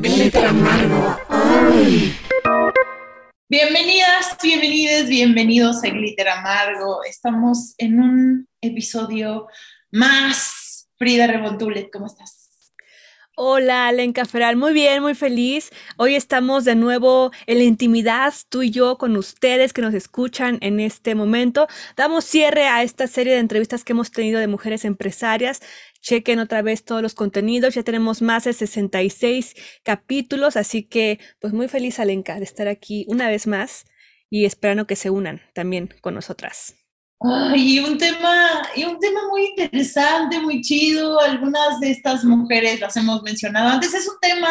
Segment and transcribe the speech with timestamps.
[0.00, 1.18] Glitter amargo.
[3.50, 7.04] Bienvenidas, bienvenidos, bienvenidos a Glitter Amargo.
[7.04, 9.48] Estamos en un episodio
[9.90, 10.88] más.
[10.96, 12.39] Frida Rebontulet, ¿cómo estás?
[13.42, 15.70] Hola, Lenka Feral, muy bien, muy feliz.
[15.96, 20.58] Hoy estamos de nuevo en la intimidad, tú y yo, con ustedes que nos escuchan
[20.60, 21.66] en este momento.
[21.96, 25.62] Damos cierre a esta serie de entrevistas que hemos tenido de mujeres empresarias.
[26.02, 31.54] Chequen otra vez todos los contenidos, ya tenemos más de 66 capítulos, así que pues
[31.54, 33.86] muy feliz, Alenka, de estar aquí una vez más
[34.28, 36.79] y esperando que se unan también con nosotras
[37.54, 41.20] y un tema, y un tema muy interesante, muy chido.
[41.20, 43.92] Algunas de estas mujeres las hemos mencionado antes.
[43.92, 44.50] Es un tema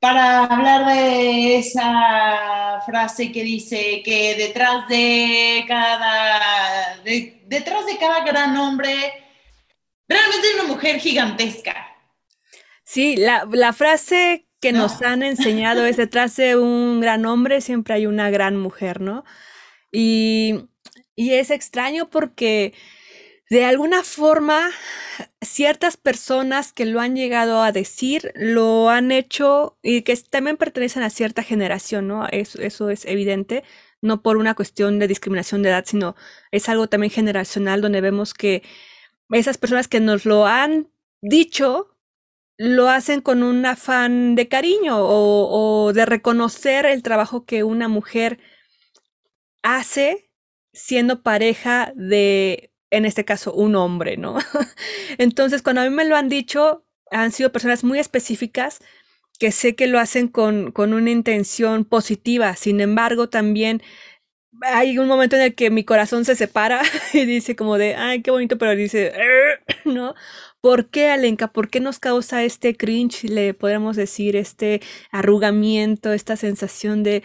[0.00, 8.56] para hablar de esa frase que dice que detrás de cada, detrás de cada gran
[8.56, 8.94] hombre,
[10.08, 11.86] realmente hay una mujer gigantesca.
[12.84, 17.94] Sí, la, la frase que nos han enseñado es detrás de un gran hombre siempre
[17.94, 19.24] hay una gran mujer, ¿no?
[19.92, 20.68] Y
[21.18, 22.74] y es extraño porque
[23.50, 24.70] de alguna forma
[25.42, 31.02] ciertas personas que lo han llegado a decir lo han hecho y que también pertenecen
[31.02, 32.28] a cierta generación, ¿no?
[32.28, 33.64] Eso, eso es evidente,
[34.00, 36.14] no por una cuestión de discriminación de edad, sino
[36.52, 38.62] es algo también generacional donde vemos que
[39.30, 40.88] esas personas que nos lo han
[41.20, 41.96] dicho
[42.58, 47.88] lo hacen con un afán de cariño o, o de reconocer el trabajo que una
[47.88, 48.38] mujer
[49.64, 50.27] hace
[50.78, 54.38] siendo pareja de, en este caso, un hombre, ¿no?
[55.18, 58.80] Entonces, cuando a mí me lo han dicho, han sido personas muy específicas
[59.40, 62.54] que sé que lo hacen con, con una intención positiva.
[62.56, 63.82] Sin embargo, también
[64.62, 68.22] hay un momento en el que mi corazón se separa y dice como de, ay,
[68.22, 69.12] qué bonito, pero dice,
[69.84, 70.14] ¿no?
[70.60, 71.52] ¿Por qué, Alenka?
[71.52, 77.22] ¿Por qué nos causa este cringe, le podríamos decir, este arrugamiento, esta sensación de,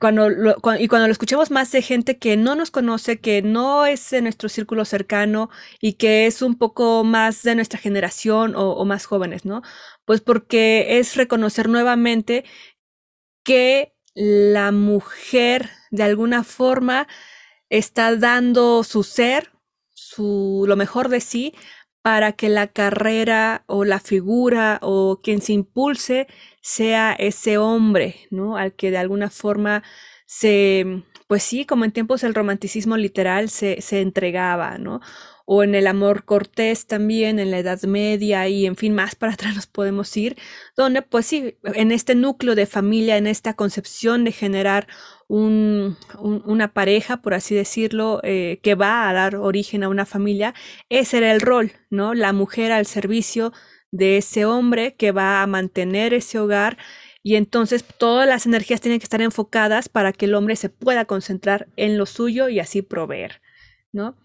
[0.00, 3.86] cuando lo, y cuando lo escuchemos más de gente que no nos conoce, que no
[3.86, 5.50] es de nuestro círculo cercano
[5.80, 9.62] y que es un poco más de nuestra generación o, o más jóvenes, ¿no?
[10.04, 12.44] Pues porque es reconocer nuevamente
[13.44, 17.06] que la mujer de alguna forma
[17.70, 19.52] está dando su ser,
[19.92, 21.54] su, lo mejor de sí,
[22.02, 26.26] para que la carrera o la figura o quien se impulse
[26.64, 28.56] sea ese hombre, ¿no?
[28.56, 29.82] Al que de alguna forma
[30.24, 35.02] se, pues sí, como en tiempos del romanticismo literal se, se entregaba, ¿no?
[35.46, 39.32] o en el amor cortés también, en la Edad Media y en fin, más para
[39.34, 40.36] atrás nos podemos ir,
[40.76, 44.86] donde pues sí, en este núcleo de familia, en esta concepción de generar
[45.28, 50.54] un, una pareja, por así decirlo, eh, que va a dar origen a una familia,
[50.88, 52.14] ese era el rol, ¿no?
[52.14, 53.52] La mujer al servicio
[53.94, 56.78] de ese hombre que va a mantener ese hogar
[57.22, 61.04] y entonces todas las energías tienen que estar enfocadas para que el hombre se pueda
[61.04, 63.40] concentrar en lo suyo y así proveer,
[63.92, 64.16] ¿no?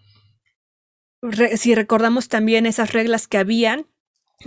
[1.57, 3.85] si recordamos también esas reglas que habían,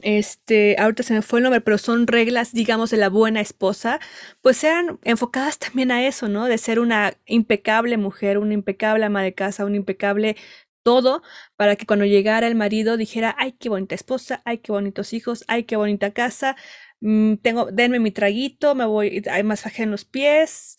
[0.01, 4.01] este, ahorita se me fue el nombre, pero son reglas, digamos, de la buena esposa,
[4.41, 6.47] pues sean enfocadas también a eso, ¿no?
[6.47, 10.37] De ser una impecable mujer, una impecable ama de casa, un impecable
[10.83, 11.23] todo,
[11.57, 15.45] para que cuando llegara el marido dijera, ay, qué bonita esposa, ay, qué bonitos hijos,
[15.49, 16.57] ay, qué bonita casa,
[17.01, 20.77] mm, tengo, denme mi traguito, me voy, hay masaje en los pies,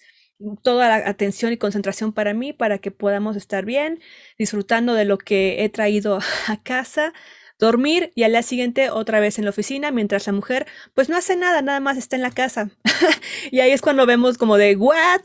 [0.62, 4.02] toda la atención y concentración para mí, para que podamos estar bien,
[4.38, 7.14] disfrutando de lo que he traído a casa,
[7.60, 11.16] dormir y al día siguiente otra vez en la oficina, mientras la mujer pues no
[11.16, 12.70] hace nada, nada más está en la casa.
[13.52, 15.22] y ahí es cuando vemos como de, ¿what?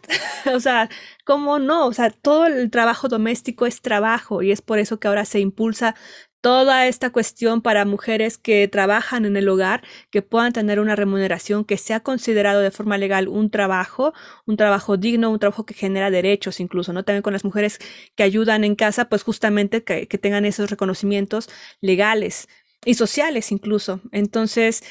[0.54, 0.88] o sea,
[1.28, 1.86] ¿cómo no?
[1.86, 5.40] O sea, todo el trabajo doméstico es trabajo y es por eso que ahora se
[5.40, 5.94] impulsa
[6.40, 11.66] toda esta cuestión para mujeres que trabajan en el hogar, que puedan tener una remuneración
[11.66, 14.14] que sea considerado de forma legal un trabajo,
[14.46, 17.04] un trabajo digno, un trabajo que genera derechos incluso, ¿no?
[17.04, 17.78] También con las mujeres
[18.14, 21.50] que ayudan en casa, pues justamente que, tengan esos reconocimientos
[21.82, 22.48] legales
[22.86, 24.00] y sociales incluso.
[24.12, 24.82] Entonces,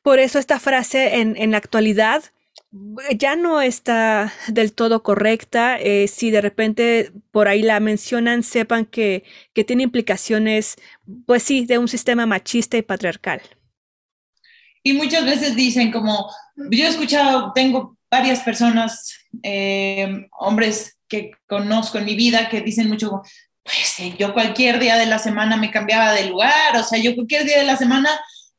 [0.00, 2.24] por eso esta frase en, en la actualidad
[3.16, 5.78] ya no está del todo correcta.
[5.78, 10.76] Eh, si de repente por ahí la mencionan, sepan que, que tiene implicaciones,
[11.26, 13.42] pues sí, de un sistema machista y patriarcal.
[14.82, 21.98] Y muchas veces dicen como, yo he escuchado, tengo varias personas, eh, hombres que conozco
[21.98, 23.22] en mi vida, que dicen mucho,
[23.62, 27.44] pues yo cualquier día de la semana me cambiaba de lugar, o sea, yo cualquier
[27.44, 28.10] día de la semana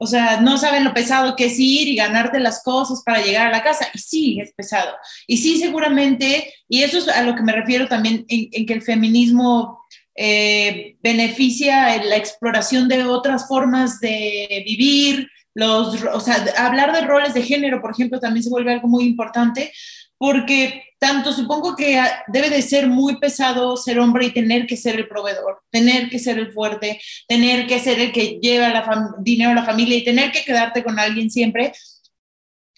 [0.04, 3.48] o sea, no saben lo pesado que es ir y ganarte las cosas para llegar
[3.48, 3.88] a la casa.
[3.94, 4.94] Y sí, es pesado.
[5.28, 8.82] Y sí, seguramente, y eso es a lo que me refiero también en, que el
[8.82, 9.80] feminismo
[10.14, 17.34] eh, beneficia la exploración de otras formas de vivir, los, o sea, hablar de roles
[17.34, 19.72] de género, por ejemplo, también se vuelve algo muy importante,
[20.18, 24.96] porque tanto supongo que debe de ser muy pesado ser hombre y tener que ser
[24.96, 29.52] el proveedor, tener que ser el fuerte, tener que ser el que lleva la dinero
[29.52, 31.74] a la familia y tener que quedarte con alguien siempre.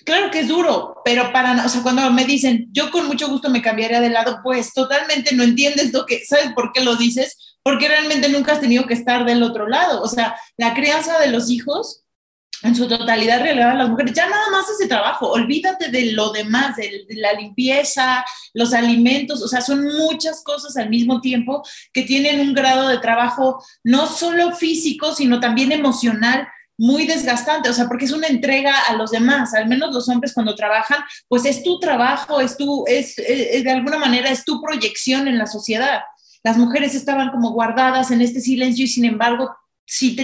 [0.04, 3.52] Claro que es duro, pero para, o sea, cuando me dicen, yo con mucho gusto
[3.52, 7.58] me cambiaría de lado, pues totalmente no entiendes lo que, ¿sabes por qué lo dices?
[7.62, 10.02] Porque realmente nunca has tenido que estar del otro lado.
[10.02, 12.05] O sea, la crianza de los hijos
[12.66, 14.14] en su totalidad relegada a las mujeres.
[14.14, 18.26] Ya nada más ese trabajo, olvídate de lo demás, de, la limpieza,
[18.56, 21.64] los alimentos, o sea, son muchas cosas al mismo tiempo
[21.94, 26.48] que tienen un grado de trabajo no solo físico, sino también emocional
[26.78, 30.34] muy desgastante, o sea, porque es una entrega a los demás, al menos los hombres
[30.34, 30.98] cuando trabajan,
[31.28, 35.46] pues es tu trabajo, es tu, es, de alguna manera es tu proyección en la
[35.46, 36.02] sociedad.
[36.44, 39.56] Las mujeres estaban como guardadas en este silencio y sin embargo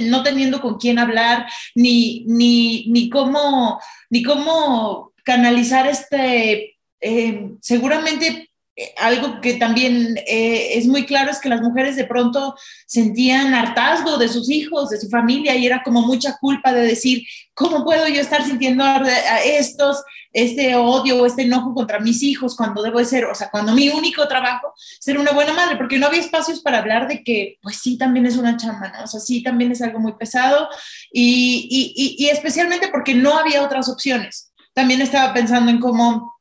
[0.02, 3.80] no teniendo con quién hablar, ni, ni, ni, cómo,
[4.10, 8.51] ni cómo canalizar este, eh, seguramente
[8.98, 12.56] algo que también eh, es muy claro es que las mujeres de pronto
[12.88, 17.24] sentían hartazgo de sus hijos, de su familia, y era como mucha culpa de decir,
[17.54, 19.04] ¿cómo puedo yo estar sintiendo a
[19.44, 23.50] estos, este odio o este enojo contra mis hijos cuando debo de ser, o sea,
[23.50, 27.24] cuando mi único trabajo ser una buena madre, porque no había espacios para hablar de
[27.24, 29.04] que, pues sí, también es una chamba, ¿no?
[29.04, 30.70] O sea, sí, también es algo muy pesado,
[31.12, 34.54] y, y, y especialmente porque no había otras opciones.
[34.74, 36.32] También estaba pensando en cómo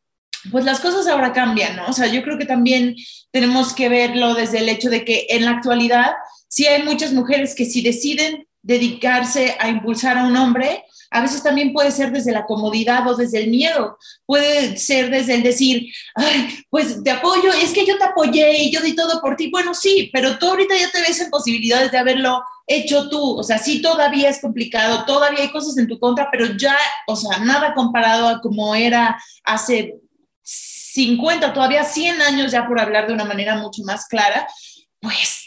[0.50, 1.86] pues las cosas ahora cambian, ¿no?
[1.86, 2.96] O sea, yo creo que también
[3.30, 6.12] tenemos que verlo desde el hecho de que en la actualidad
[6.48, 11.42] sí hay muchas mujeres que si deciden dedicarse a impulsar a un hombre, a veces
[11.42, 15.92] también puede ser desde la comodidad o desde el miedo, puede ser desde el decir,
[16.14, 19.50] ay, pues te apoyo, es que yo te apoyé y yo di todo por ti.
[19.50, 23.38] Bueno, sí, pero tú ahorita ya te ves en posibilidades de haberlo hecho tú.
[23.38, 26.76] O sea, sí, todavía es complicado, todavía hay cosas en tu contra, pero ya,
[27.08, 30.00] o sea, nada comparado a como era hace
[30.92, 34.46] 50, todavía 100 años ya por hablar de una manera mucho más clara,
[35.00, 35.46] pues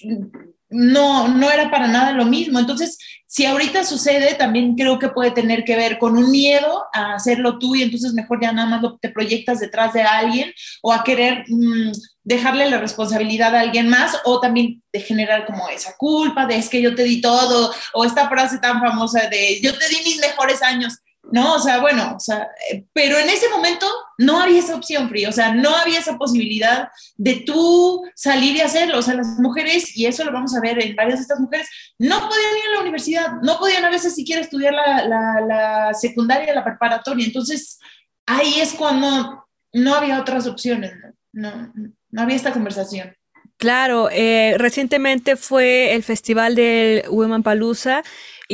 [0.70, 2.60] no, no era para nada lo mismo.
[2.60, 2.98] Entonces,
[3.28, 7.58] si ahorita sucede, también creo que puede tener que ver con un miedo a hacerlo
[7.58, 11.44] tú y entonces mejor ya nada más te proyectas detrás de alguien o a querer
[11.48, 11.92] mm,
[12.24, 16.70] dejarle la responsabilidad a alguien más o también de generar como esa culpa de es
[16.70, 20.20] que yo te di todo o esta frase tan famosa de yo te di mis
[20.20, 21.00] mejores años.
[21.34, 21.56] ¿No?
[21.56, 23.88] O sea, bueno, o sea, eh, pero en ese momento
[24.20, 28.62] no había esa opción, Free, o sea, no había esa posibilidad de tú salir y
[28.62, 31.40] hacerlo, o sea, las mujeres, y eso lo vamos a ver en varias de estas
[31.40, 35.42] mujeres, no podían ir a la universidad, no podían a veces siquiera estudiar la, la,
[35.42, 37.80] la secundaria, la preparatoria, entonces
[38.28, 40.94] ahí es cuando no había otras opciones,
[41.32, 41.74] no,
[42.12, 43.18] no, había esta conversación.
[43.58, 48.04] Claro, eh, recientemente fue el festival del Women Palooza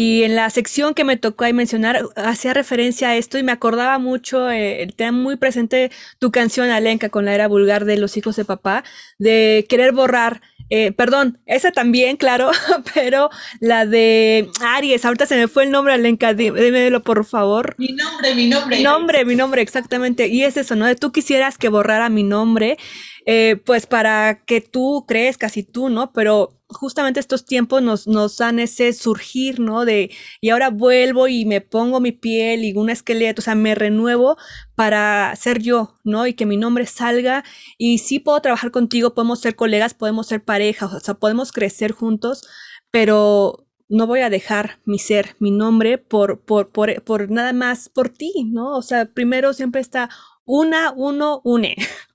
[0.02, 3.52] y en la sección que me tocó ahí mencionar, hacía referencia a esto y me
[3.52, 8.16] acordaba mucho, eh, tenía muy presente tu canción Alenka con la era vulgar de los
[8.16, 8.86] hijos de papá,
[9.18, 12.50] de querer borrar, eh, perdón, esa también, claro,
[12.94, 13.30] pero
[13.60, 17.76] la de Aries, ahorita se me fue el nombre Alenka, dímelo por favor.
[17.78, 18.78] Mi nombre, mi nombre.
[18.78, 20.30] Mi nombre, mi nombre, exactamente.
[20.30, 20.86] Y es eso, ¿no?
[20.86, 22.78] De tú quisieras que borrara mi nombre,
[23.26, 26.14] eh, pues para que tú crees casi tú, ¿no?
[26.14, 29.86] Pero justamente estos tiempos nos, nos dan ese surgir, ¿no?
[29.86, 33.76] De, y ahora vuelvo y me pongo mi piel y un esqueleto, o sea, me
[33.76, 34.38] renuevo
[34.76, 36.28] para ser yo, ¿no?
[36.28, 37.44] Y que mi nombre salga
[37.78, 41.92] y sí puedo trabajar contigo, podemos ser colegas, podemos ser pareja, o sea, podemos crecer
[41.92, 42.48] juntos,
[42.92, 47.90] pero no voy a dejar mi ser, mi nombre por, por, por, por nada más
[47.90, 48.78] por ti, ¿no?
[48.78, 50.10] O sea, primero siempre está
[50.46, 51.76] una, uno, une.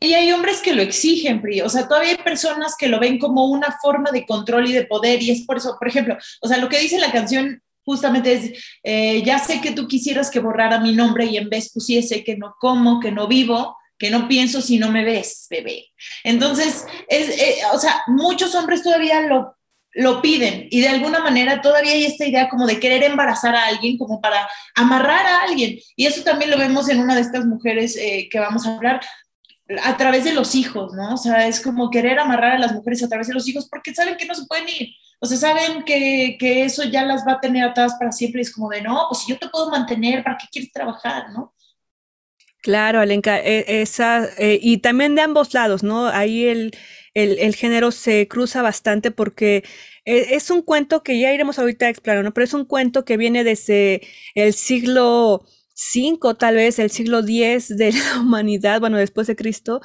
[0.00, 1.60] Y hay hombres que lo exigen, Pri.
[1.60, 4.84] O sea, todavía hay personas que lo ven como una forma de control y de
[4.84, 5.22] poder.
[5.22, 8.52] Y es por eso, por ejemplo, o sea, lo que dice la canción justamente es,
[8.84, 12.36] eh, ya sé que tú quisieras que borrara mi nombre y en vez pusiese que
[12.36, 15.86] no como, que no vivo, que no pienso si no me ves, bebé.
[16.24, 19.56] Entonces, es, eh, o sea, muchos hombres todavía lo,
[19.94, 23.66] lo piden y de alguna manera todavía hay esta idea como de querer embarazar a
[23.66, 25.78] alguien, como para amarrar a alguien.
[25.96, 29.00] Y eso también lo vemos en una de estas mujeres eh, que vamos a hablar
[29.82, 31.14] a través de los hijos, ¿no?
[31.14, 33.94] O sea, es como querer amarrar a las mujeres a través de los hijos porque
[33.94, 34.90] saben que no se pueden ir.
[35.20, 38.40] O sea, saben que, que eso ya las va a tener atadas para siempre.
[38.40, 41.30] Y es como de, no, pues si yo te puedo mantener, ¿para qué quieres trabajar,
[41.30, 41.54] no?
[42.62, 46.06] Claro, Alenka, e, esa, eh, y también de ambos lados, ¿no?
[46.06, 46.76] Ahí el,
[47.14, 49.64] el, el, género se cruza bastante porque
[50.04, 52.32] e, es un cuento que ya iremos ahorita a explorar, ¿no?
[52.32, 54.02] Pero es un cuento que viene desde
[54.34, 55.44] el siglo
[55.90, 59.80] 5, tal vez el siglo X de la humanidad, bueno, después de Cristo,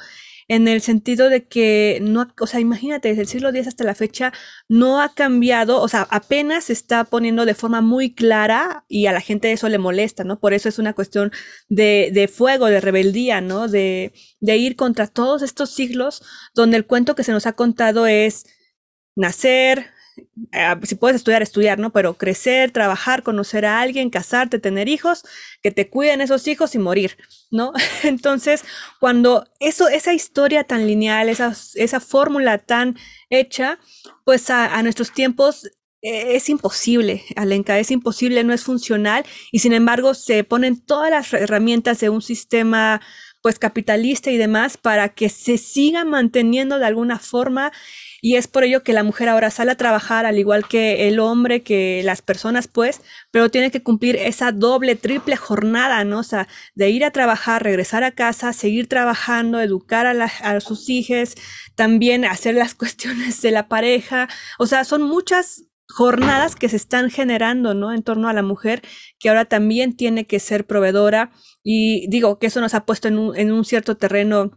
[0.46, 3.94] en el sentido de que no, o sea, imagínate, desde el siglo X hasta la
[3.94, 4.32] fecha
[4.68, 9.12] no ha cambiado, o sea, apenas se está poniendo de forma muy clara y a
[9.12, 10.40] la gente eso le molesta, ¿no?
[10.40, 11.32] Por eso es una cuestión
[11.68, 13.68] de, de fuego, de rebeldía, ¿no?
[13.68, 16.22] De, de ir contra todos estos siglos
[16.54, 18.46] donde el cuento que se nos ha contado es
[19.16, 19.90] nacer,
[20.52, 21.90] eh, si puedes estudiar, estudiar, ¿no?
[21.90, 25.24] Pero crecer, trabajar, conocer a alguien, casarte, tener hijos,
[25.62, 27.16] que te cuiden esos hijos y morir,
[27.50, 27.72] ¿no?
[28.02, 28.64] Entonces,
[29.00, 32.96] cuando eso, esa historia tan lineal, esa, esa fórmula tan
[33.30, 33.78] hecha,
[34.24, 35.66] pues a, nuestros tiempos
[36.02, 41.10] eh, es imposible, Alenka, es imposible, no es funcional y sin embargo se ponen todas
[41.10, 43.00] las herramientas de un sistema
[43.42, 47.72] pues capitalista y demás para que se siga manteniendo de alguna forma
[48.20, 51.20] y es por ello que la mujer ahora sale a trabajar al igual que el
[51.20, 56.20] hombre, que las personas, pues, pero tiene que cumplir esa doble, triple jornada, ¿no?
[56.20, 60.88] O sea, de ir a trabajar, regresar a casa, seguir trabajando, educar a, a sus
[60.88, 61.34] hijos,
[61.74, 64.28] también hacer las cuestiones de la pareja.
[64.58, 67.92] O sea, son muchas jornadas que se están generando, ¿no?
[67.92, 68.82] En torno a la mujer,
[69.18, 71.32] que ahora también tiene que ser proveedora.
[71.62, 74.52] Y digo que eso nos ha puesto en un, en un cierto terreno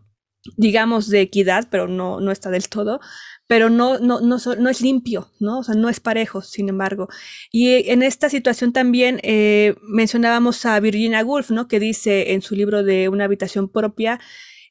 [0.57, 3.00] digamos, de equidad, pero no, no está del todo,
[3.48, 5.60] pero no, no, no, es limpio, ¿no?
[5.60, 7.10] O sea, no es parejo, sin embargo.
[7.51, 11.67] Y en esta situación también eh, mencionábamos a Virginia Woolf, ¿no?
[11.67, 14.19] Que dice en su libro de Una habitación propia,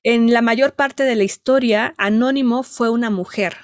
[0.03, 3.57] en la mayor parte de la historia, Anónimo fue una mujer.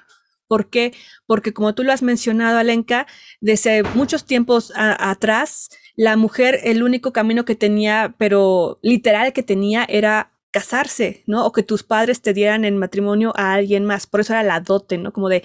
[0.49, 0.93] ¿Por qué?
[1.27, 3.07] Porque como tú lo has mencionado, Alenka,
[3.41, 9.85] desde muchos tiempos atrás, la mujer, el único camino que tenía, pero literal que tenía,
[9.89, 11.47] era casarse, ¿no?
[11.47, 14.07] O que tus padres te dieran en matrimonio a alguien más.
[14.07, 15.13] Por eso era la dote, ¿no?
[15.13, 15.43] Como de,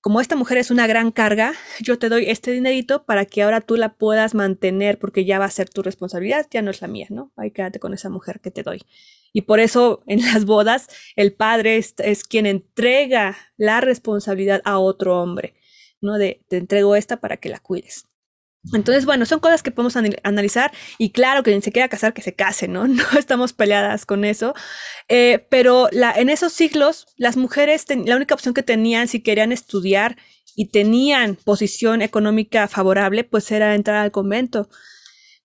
[0.00, 3.62] como esta mujer es una gran carga, yo te doy este dinerito para que ahora
[3.62, 6.88] tú la puedas mantener porque ya va a ser tu responsabilidad, ya no es la
[6.88, 7.32] mía, ¿no?
[7.36, 8.82] Ahí quédate con esa mujer que te doy.
[9.32, 14.78] Y por eso en las bodas el padre es, es quien entrega la responsabilidad a
[14.78, 15.54] otro hombre,
[16.02, 16.18] ¿no?
[16.18, 18.06] De te entrego esta para que la cuides.
[18.72, 22.22] Entonces, bueno, son cosas que podemos analizar y claro que quien se quiera casar, que
[22.22, 22.86] se case, ¿no?
[22.88, 24.54] No estamos peleadas con eso.
[25.08, 29.52] Eh, pero la, en esos siglos, las mujeres, la única opción que tenían si querían
[29.52, 30.16] estudiar
[30.56, 34.68] y tenían posición económica favorable, pues era entrar al convento.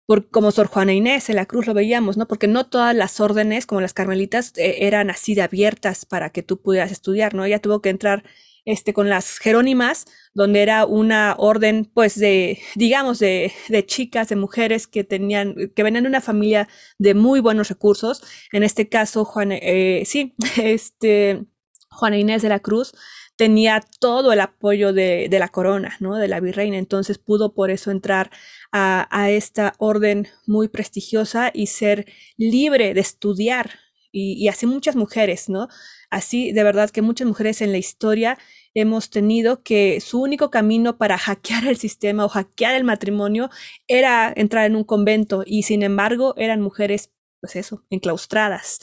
[0.05, 2.27] Por, como Sor Juana Inés en la cruz lo veíamos, ¿no?
[2.27, 6.41] Porque no todas las órdenes, como las carmelitas, eh, eran así de abiertas para que
[6.41, 7.45] tú pudieras estudiar, ¿no?
[7.45, 8.23] Ella tuvo que entrar
[8.65, 14.35] este, con las Jerónimas, donde era una orden, pues, de, digamos, de, de, chicas, de
[14.35, 18.21] mujeres que tenían, que venían de una familia de muy buenos recursos.
[18.51, 21.45] En este caso, Juana, eh, sí, este,
[21.89, 22.93] Juana Inés de la Cruz
[23.39, 26.17] tenía todo el apoyo de, de, la corona, ¿no?
[26.17, 26.77] De la virreina.
[26.77, 28.31] Entonces pudo por eso entrar
[28.73, 33.71] a, a esta orden muy prestigiosa y ser libre de estudiar.
[34.11, 35.69] Y, y así muchas mujeres, ¿no?
[36.09, 38.37] Así, de verdad que muchas mujeres en la historia
[38.73, 43.49] hemos tenido que su único camino para hackear el sistema o hackear el matrimonio
[43.87, 47.11] era entrar en un convento y sin embargo eran mujeres,
[47.41, 48.79] pues eso, enclaustradas.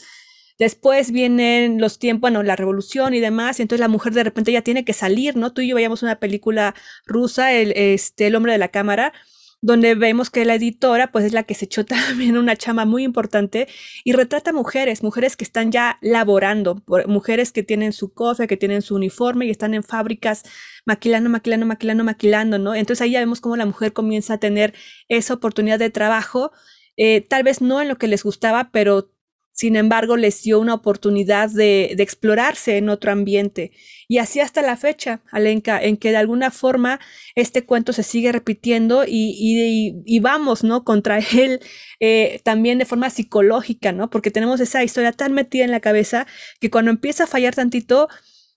[0.59, 4.51] Después vienen los tiempos, bueno, la revolución y demás, y entonces la mujer de repente
[4.51, 5.53] ya tiene que salir, ¿no?
[5.53, 6.73] Tú y yo veíamos una película
[7.05, 9.13] rusa, el, este, el hombre de la cámara,
[9.61, 13.03] donde vemos que la editora pues es la que se echó también una chama muy
[13.03, 13.67] importante
[14.03, 18.81] y retrata mujeres, mujeres que están ya laborando, mujeres que tienen su cofre, que tienen
[18.81, 20.43] su uniforme y están en fábricas
[20.85, 22.75] maquilando, maquilando, maquilando, maquilando, ¿no?
[22.75, 24.73] Entonces ahí ya vemos cómo la mujer comienza a tener
[25.09, 26.51] esa oportunidad de trabajo,
[26.95, 29.11] eh, tal vez no en lo que les gustaba, pero
[29.57, 33.71] sin embargo, les dio una oportunidad de, de, explorarse en otro ambiente.
[34.07, 36.99] Y así hasta la fecha, Alenka, en que de alguna forma
[37.33, 40.83] este cuento se sigue repitiendo y, y, y vamos, ¿no?
[40.83, 41.59] Contra él
[41.99, 44.11] eh, también de forma psicológica, ¿no?
[44.11, 46.27] Porque tenemos esa historia tan metida en la cabeza
[46.59, 48.09] que cuando empieza a fallar tantito,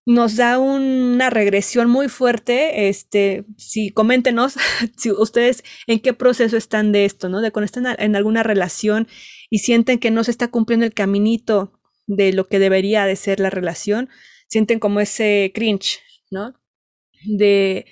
[0.05, 2.91] nos da una regresión muy fuerte.
[2.91, 4.57] Este, si coméntenos
[4.99, 7.41] si ustedes en qué proceso están de esto, ¿no?
[7.41, 9.09] De cuando están en alguna relación
[9.51, 13.41] y sienten que no se está cumpliendo el caminito de lo que debería de ser
[13.41, 14.09] la relación,
[14.49, 16.55] sienten como ese cringe, ¿no?
[17.25, 17.87] De,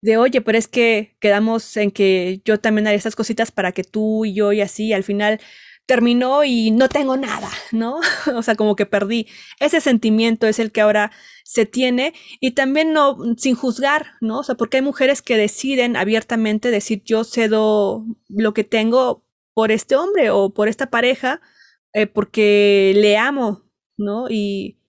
[0.00, 3.84] de oye, pero es que quedamos en que yo también haría estas cositas para que
[3.84, 5.40] tú y yo y así, al final
[5.86, 8.00] terminó y no tengo nada, ¿no?
[8.34, 9.26] o sea, como que perdí.
[9.60, 11.12] Ese sentimiento es el que ahora
[11.44, 14.38] se tiene y también no, sin juzgar, ¿no?
[14.38, 19.23] O sea, porque hay mujeres que deciden abiertamente decir yo cedo lo que tengo
[19.54, 21.40] por este hombre o por esta pareja
[21.94, 23.62] eh, porque le amo,
[23.96, 24.26] ¿no?
[24.28, 24.80] Y,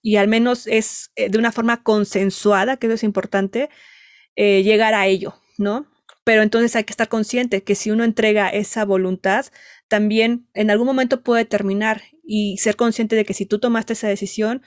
[0.00, 3.68] y al menos es eh, de una forma consensuada, que eso es importante,
[4.36, 5.90] eh, llegar a ello, ¿no?
[6.24, 9.46] Pero entonces hay que estar consciente que si uno entrega esa voluntad,
[9.88, 14.08] también en algún momento puede terminar y ser consciente de que si tú tomaste esa
[14.08, 14.62] decisión,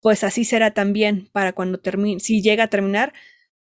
[0.00, 3.12] pues así será también para cuando termine, si llega a terminar,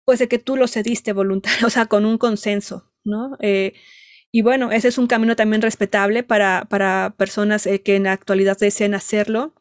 [0.05, 3.37] pues de que tú lo cediste voluntario, o sea, con un consenso, ¿no?
[4.33, 8.13] Y bueno, ese es un camino también respetable para, para personas eh, que en la
[8.13, 9.55] actualidad deseen hacerlo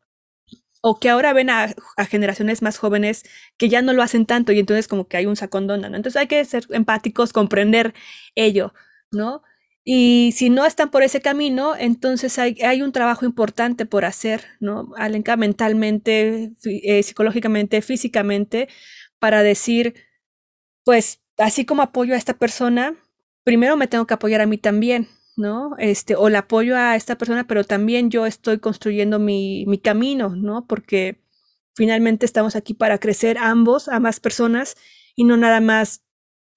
[0.82, 1.74] o que ahora ven a,
[2.10, 3.24] generaciones más jóvenes
[3.58, 5.76] que ya no lo hacen tanto y entonces como que hay un sacón ¿no?
[5.76, 7.94] Entonces hay que ser empáticos, comprender
[8.36, 8.74] ello,
[9.12, 9.44] ¿no?
[9.84, 14.46] Y si no están por ese camino, entonces hay, hay un trabajo importante por hacer,
[14.60, 14.94] ¿no?
[14.98, 18.70] Alenca mentalmente, eh, psicológicamente, físicamente,
[19.20, 19.96] para decir,
[20.84, 22.96] pues, así como apoyo a esta persona,
[23.44, 25.76] primero me tengo que apoyar a mí también, ¿no?
[25.78, 30.36] Este, o la apoyo a esta persona, pero también yo estoy construyendo mi, mi camino,
[30.36, 30.66] ¿no?
[30.68, 31.22] Porque
[31.76, 34.76] finalmente estamos aquí para crecer ambos, ambas personas,
[35.16, 36.04] y no nada más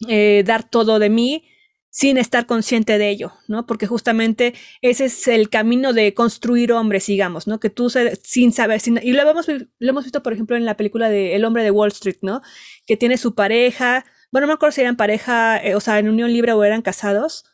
[0.09, 1.45] eh, dar todo de mí
[1.91, 3.67] sin estar consciente de ello, ¿no?
[3.67, 7.61] Porque justamente ese es el camino de construir hombres, digamos, ¿no?
[7.61, 10.77] Que tú sin saber, sin, y lo hemos, lo hemos visto, por ejemplo, en la
[10.79, 12.41] película de El hombre de Wall Street, ¿no?
[12.87, 16.09] Que tiene su pareja, bueno, no me acuerdo si eran pareja, eh, o sea, en
[16.09, 17.45] unión libre o eran casados,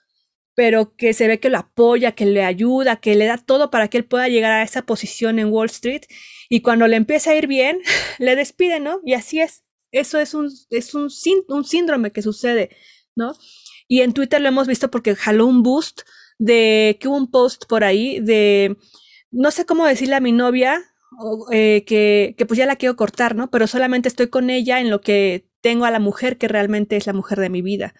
[0.54, 3.88] pero que se ve que lo apoya, que le ayuda, que le da todo para
[3.88, 6.02] que él pueda llegar a esa posición en Wall Street.
[6.49, 7.80] Y cuando le empieza a ir bien,
[8.18, 9.00] le despide, ¿no?
[9.04, 9.64] Y así es.
[9.90, 12.70] Eso es un, es un, síndrome que sucede,
[13.16, 13.35] ¿no?
[13.88, 16.02] Y en Twitter lo hemos visto porque jaló un boost
[16.38, 18.76] de que hubo un post por ahí de,
[19.30, 20.82] no sé cómo decirle a mi novia,
[21.50, 23.50] eh, que, que pues ya la quiero cortar, ¿no?
[23.50, 27.06] Pero solamente estoy con ella en lo que tengo a la mujer que realmente es
[27.06, 27.94] la mujer de mi vida.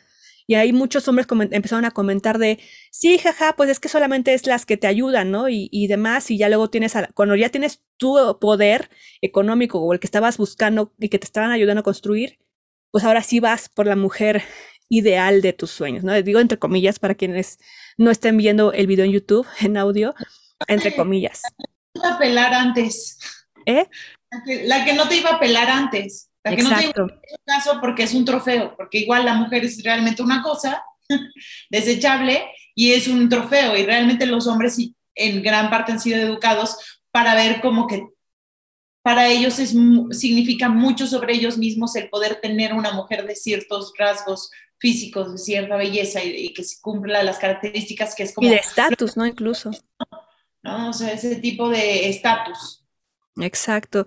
[0.47, 2.59] Y ahí muchos hombres empezaron a comentar de,
[2.91, 5.51] sí, jaja, pues es que solamente es las que te ayudan, ¿no?
[5.51, 8.89] Y, y demás, y ya luego tienes, a, cuando ya tienes tu poder
[9.21, 12.39] económico o el que estabas buscando y que te estaban ayudando a construir,
[12.91, 14.43] pues ahora sí vas por la mujer
[14.89, 16.15] ideal de tus sueños, ¿no?
[16.23, 17.59] Digo entre comillas para quienes
[17.97, 20.15] no estén viendo el video en YouTube, en audio,
[20.67, 21.43] entre comillas.
[21.95, 23.19] No te pelar antes.
[23.67, 23.87] ¿Eh?
[24.65, 26.28] La que, no te iba a pelar antes.
[26.45, 27.03] Que Exacto.
[27.03, 30.23] no te iba a caso porque es un trofeo, porque igual la mujer es realmente
[30.23, 30.83] una cosa
[31.71, 34.79] desechable y es un trofeo y realmente los hombres
[35.15, 38.07] en gran parte han sido educados para ver como que
[39.03, 39.75] para ellos es,
[40.11, 45.39] significa mucho sobre ellos mismos el poder tener una mujer de ciertos rasgos físicos, de
[45.39, 48.47] cierta belleza y, que se cumpla las características que es como...
[48.47, 49.27] Y de estatus, ¿no?
[49.27, 49.71] Incluso.
[50.63, 50.91] ¿no?
[50.91, 52.78] O sea, ese tipo de estatus.
[53.41, 54.07] Exacto.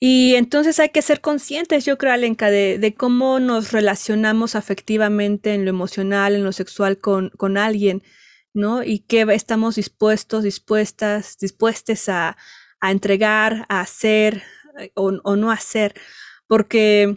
[0.00, 5.64] Y entonces hay que ser conscientes, yo creo, Alenka, de, cómo nos relacionamos afectivamente en
[5.64, 8.02] lo emocional, en lo sexual con, con alguien,
[8.54, 8.82] ¿no?
[8.82, 12.36] Y qué estamos dispuestos, dispuestas, dispuestas a,
[12.80, 14.42] a entregar, a hacer
[14.78, 15.94] eh, o, o no hacer.
[16.46, 17.16] Porque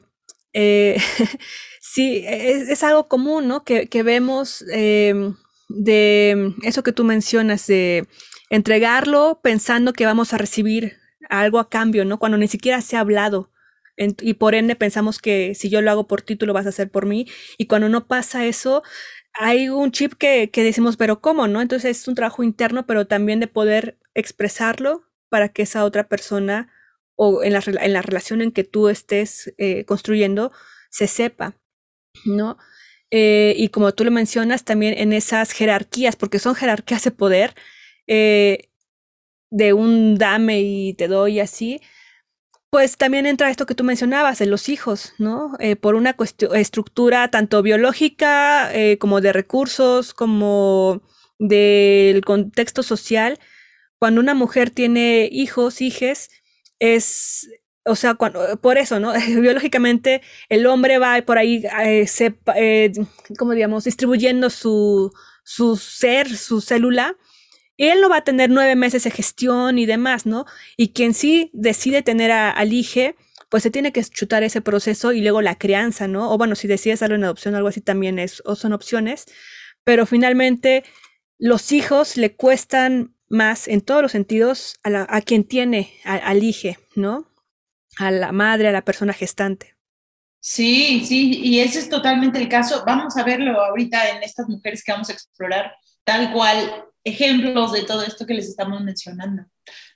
[0.53, 0.97] eh,
[1.91, 3.63] Sí, es, es, algo común, ¿no?
[3.63, 5.33] Que, que vemos eh,
[5.69, 8.07] de eso que tú mencionas, de
[8.51, 10.97] entregarlo pensando que vamos a recibir
[11.29, 12.19] algo a cambio, ¿no?
[12.19, 13.51] Cuando ni siquiera se ha hablado.
[13.97, 16.69] Y por ende pensamos que si yo lo hago por ti, tú lo vas a
[16.69, 17.27] hacer por mí.
[17.57, 18.83] Y cuando no pasa eso,
[19.33, 21.61] hay un chip que, que decimos, pero ¿cómo, no?
[21.61, 26.71] Entonces es un trabajo interno, pero también de poder expresarlo para que esa otra persona
[27.15, 30.51] o en la, en la relación en que tú estés eh, construyendo
[30.89, 31.55] se sepa.
[32.25, 32.57] ¿no?
[33.11, 37.55] Eh, y como tú lo mencionas, también en esas jerarquías, porque son jerarquías de poder,
[38.07, 38.68] eh,
[39.49, 41.81] de un dame y te doy así,
[42.69, 45.53] pues también entra esto que tú mencionabas, de los hijos, ¿no?
[45.59, 46.15] Eh, por una
[46.53, 51.01] estructura tanto biológica como de recursos, como
[51.39, 53.39] del contexto social.
[53.97, 56.29] Cuando una mujer tiene hijos, hijes,
[56.77, 57.47] es
[57.89, 59.13] o sea, cuando, por eso, ¿no?
[59.41, 62.91] Biológicamente el hombre va por ahí, eh, se, eh,
[63.37, 65.11] como digamos, distribuyendo su,
[65.43, 67.15] su ser, su célula.
[67.87, 70.45] Él no va a tener nueve meses de gestión y demás, ¿no?
[70.77, 73.15] Y quien sí decide tener a, al hijo,
[73.49, 76.31] pues se tiene que chutar ese proceso y luego la crianza, ¿no?
[76.31, 79.25] O bueno, si decides darle una adopción o algo así también es, o son opciones.
[79.83, 80.83] Pero finalmente
[81.39, 86.69] los hijos le cuestan más en todos los sentidos a, a quien tiene al hijo,
[86.95, 87.29] ¿no?
[87.99, 89.75] a la madre, a la persona gestante.
[90.41, 92.83] Sí, sí, y ese es totalmente el caso.
[92.85, 95.73] Vamos a verlo ahorita en estas mujeres que vamos a explorar,
[96.05, 99.45] tal cual, ejemplos de todo esto que les estamos mencionando.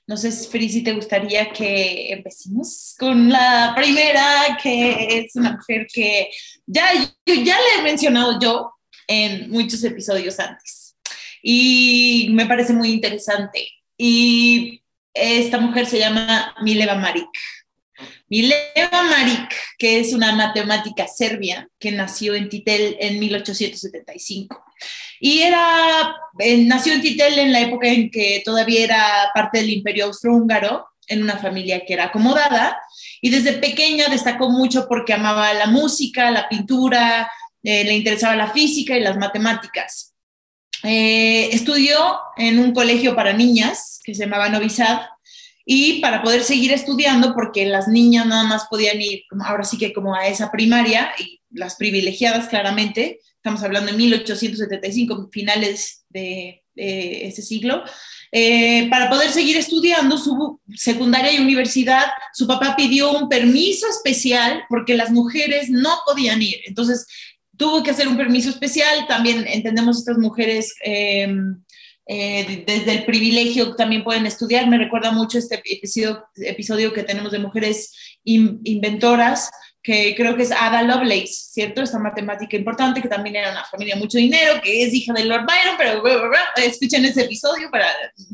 [0.06, 5.86] No sé, Fri, si te gustaría que empecemos con la primera, que es una mujer
[5.92, 6.28] que
[6.66, 6.92] ya,
[7.26, 8.72] ya le he mencionado yo
[9.06, 10.96] en muchos episodios antes.
[11.42, 13.68] Y me parece muy interesante.
[13.96, 14.82] Y
[15.14, 17.28] esta mujer se llama Mileva Marik.
[18.34, 24.64] Mileva Maric, que es una matemática serbia que nació en Titel en 1875.
[25.20, 29.70] Y era, eh, nació en Titel en la época en que todavía era parte del
[29.70, 32.76] imperio austrohúngaro, en una familia que era acomodada,
[33.20, 37.30] y desde pequeña destacó mucho porque amaba la música, la pintura,
[37.62, 40.12] eh, le interesaba la física y las matemáticas.
[40.82, 45.02] Eh, estudió en un colegio para niñas que se llamaba Novisad
[45.64, 49.92] y para poder seguir estudiando, porque las niñas nada más podían ir, ahora sí que
[49.92, 57.40] como a esa primaria, y las privilegiadas claramente, estamos hablando de 1875, finales de, ese
[57.40, 57.84] siglo,
[58.32, 64.64] eh, para poder seguir estudiando su secundaria y universidad, su papá pidió un permiso especial
[64.68, 66.56] porque las mujeres no podían ir.
[66.66, 67.06] Entonces,
[67.56, 69.06] tuvo que hacer un permiso especial.
[69.06, 71.32] También entendemos estas mujeres eh,
[72.06, 74.68] eh, desde el privilegio también pueden estudiar.
[74.68, 77.92] Me recuerda mucho este episodio, episodio que tenemos de mujeres
[78.24, 79.50] inventoras,
[79.82, 81.82] que creo que es Ada Lovelace, ¿cierto?
[81.82, 85.24] Esta matemática importante, que también era una familia de mucho dinero, que es hija de
[85.24, 86.02] Lord Byron, pero
[86.56, 87.88] escuchen ese episodio para,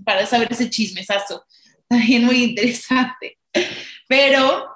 [0.04, 1.44] para saber ese chismesazo.
[1.88, 3.38] También muy interesante.
[4.08, 4.68] Pero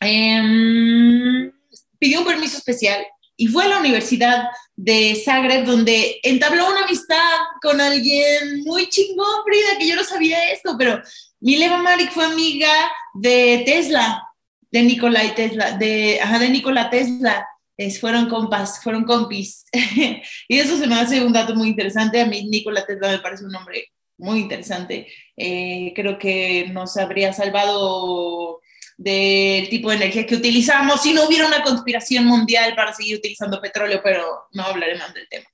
[0.00, 1.50] eh,
[1.98, 3.04] pidió un permiso especial
[3.36, 7.16] y fue a la Universidad de Zagreb donde entabló una amistad
[7.60, 11.00] con alguien muy chingón, Frida, que yo no sabía esto, pero
[11.40, 12.70] Mileva Marik fue amiga
[13.14, 14.22] de Tesla,
[14.70, 17.46] de Nikola Tesla, de, ajá, de Nikola Tesla.
[17.76, 19.64] Es, fueron compas, fueron compis.
[20.48, 22.20] y eso se me hace un dato muy interesante.
[22.20, 25.08] A mí Nikola Tesla me parece un hombre muy interesante.
[25.36, 28.61] Eh, creo que nos habría salvado
[29.02, 33.60] del tipo de energía que utilizamos si no hubiera una conspiración mundial para seguir utilizando
[33.60, 35.46] petróleo, pero no hablaré más del tema.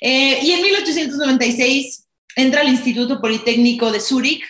[0.00, 4.44] Eh, y en 1896 entra al Instituto Politécnico de Zúrich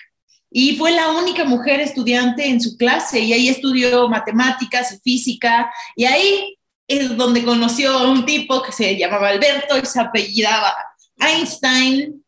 [0.50, 5.72] y fue la única mujer estudiante en su clase y ahí estudió matemáticas y física
[5.96, 10.74] y ahí es donde conoció a un tipo que se llamaba Alberto y se apellidaba
[11.18, 12.22] Einstein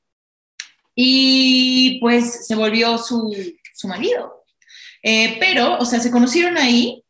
[0.95, 3.35] y pues se volvió su,
[3.75, 4.44] su marido.
[5.07, 7.05] Eh, pero, o sea, se conocieron ahí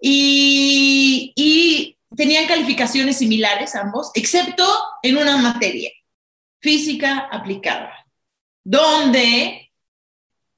[0.00, 4.64] y, tenían calificaciones similares ambos, excepto
[5.02, 5.90] en una materia,
[6.60, 7.92] física aplicada,
[8.64, 9.70] donde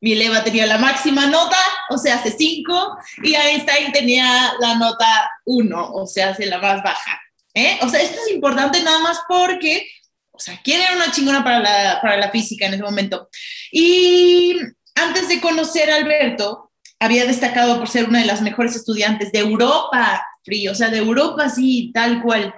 [0.00, 1.58] Mileva tenía la máxima nota,
[1.90, 6.82] o sea, hace 5, y Einstein tenía la nota 1, o sea, hace la más
[6.82, 7.20] baja.
[7.54, 7.78] ¿eh?
[7.82, 9.90] O sea, esto es importante nada más porque,
[10.30, 13.28] o sea, ¿quién era una chingona para la, para la física en ese momento?
[13.72, 14.56] Y
[14.94, 16.67] antes de conocer a Alberto,
[17.00, 20.98] había destacado por ser una de las mejores estudiantes de Europa, frío, o sea, de
[20.98, 22.54] Europa sí, tal cual.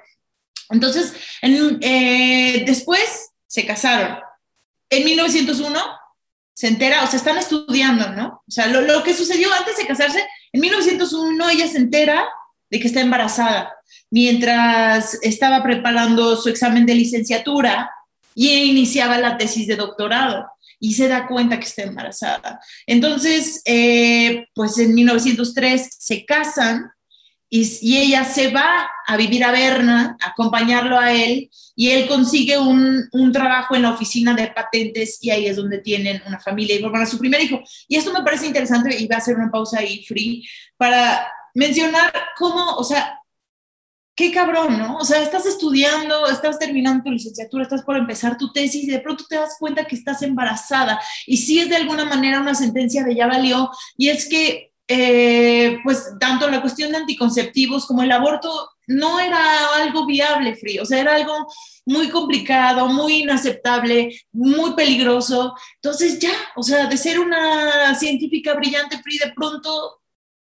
[0.70, 4.18] Entonces, eh, después se casaron.
[4.88, 5.78] En 1901
[6.54, 8.42] se entera, o sea, están estudiando, ¿no?
[8.46, 12.26] O sea, lo, lo que sucedió antes de casarse, en 1901 ella se entera
[12.70, 13.74] de que está embarazada,
[14.10, 17.90] mientras estaba preparando su examen de licenciatura
[18.34, 20.46] y iniciaba la tesis de doctorado
[20.80, 22.58] y se da cuenta que está embarazada.
[22.86, 26.90] Entonces, eh, pues en 1903 se casan
[27.52, 32.56] y, ella se va a vivir a Berna, a acompañarlo a él, y él consigue
[32.56, 36.76] un, un, trabajo en la oficina de patentes y ahí es donde tienen una familia
[36.76, 37.60] y forman a su primer hijo.
[37.88, 42.12] Y esto me parece interesante y va a hacer una pausa ahí, Free, para mencionar
[42.38, 43.19] cómo, o sea,
[44.20, 44.98] qué cabrón, ¿no?
[44.98, 49.00] O sea, estás estudiando, estás terminando tu licenciatura, estás por empezar tu tesis y de
[49.00, 51.00] pronto te das cuenta que estás embarazada.
[51.26, 53.70] Y sí es de alguna manera una sentencia de ya valió.
[53.96, 59.76] Y es que, eh, pues, tanto la cuestión de anticonceptivos como el aborto no era
[59.76, 60.82] algo viable, frío.
[60.82, 61.46] O sea, era algo
[61.86, 65.54] muy complicado, muy inaceptable, muy peligroso.
[65.76, 70.02] Entonces, ya, o sea, de ser una científica brillante, Free, de pronto,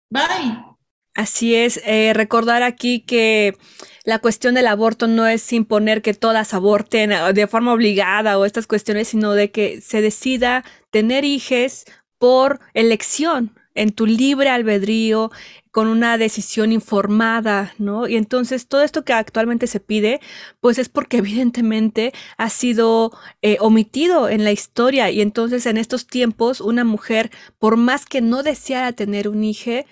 [0.09, 0.74] bye.
[1.15, 3.57] Así es, eh, recordar aquí que
[4.03, 8.43] la cuestión del aborto no es imponer que todas aborten eh, de forma obligada o
[8.43, 11.85] estas cuestiones, sino de que se decida tener hijos
[12.17, 15.31] por elección, en tu libre albedrío,
[15.71, 18.07] con una decisión informada, ¿no?
[18.07, 20.19] Y entonces todo esto que actualmente se pide,
[20.59, 26.07] pues es porque evidentemente ha sido eh, omitido en la historia y entonces en estos
[26.07, 29.85] tiempos una mujer, por más que no deseara tener un hijo,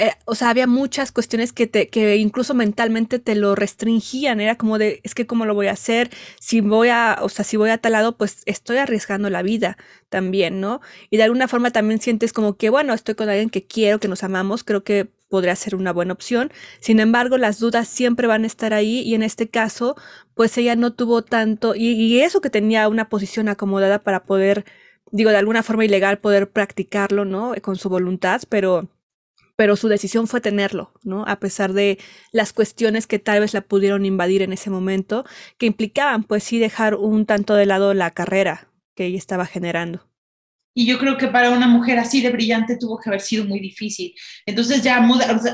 [0.00, 4.40] eh, o sea, había muchas cuestiones que, te, que incluso mentalmente te lo restringían.
[4.40, 6.10] Era como de, es que cómo lo voy a hacer,
[6.40, 9.76] si voy a, o sea, si voy a tal lado, pues estoy arriesgando la vida
[10.08, 10.80] también, ¿no?
[11.10, 14.08] Y de alguna forma también sientes como que, bueno, estoy con alguien que quiero, que
[14.08, 16.50] nos amamos, creo que podría ser una buena opción.
[16.80, 19.96] Sin embargo, las dudas siempre van a estar ahí y en este caso,
[20.34, 24.64] pues ella no tuvo tanto, y, y eso que tenía una posición acomodada para poder,
[25.12, 27.54] digo, de alguna forma ilegal poder practicarlo, ¿no?
[27.62, 28.88] Con su voluntad, pero
[29.60, 31.22] pero su decisión fue tenerlo, ¿no?
[31.26, 31.98] A pesar de
[32.32, 35.26] las cuestiones que tal vez la pudieron invadir en ese momento,
[35.58, 40.09] que implicaban, pues sí, dejar un tanto de lado la carrera que ella estaba generando.
[40.72, 43.58] Y yo creo que para una mujer así de brillante tuvo que haber sido muy
[43.58, 44.14] difícil.
[44.46, 45.04] Entonces ya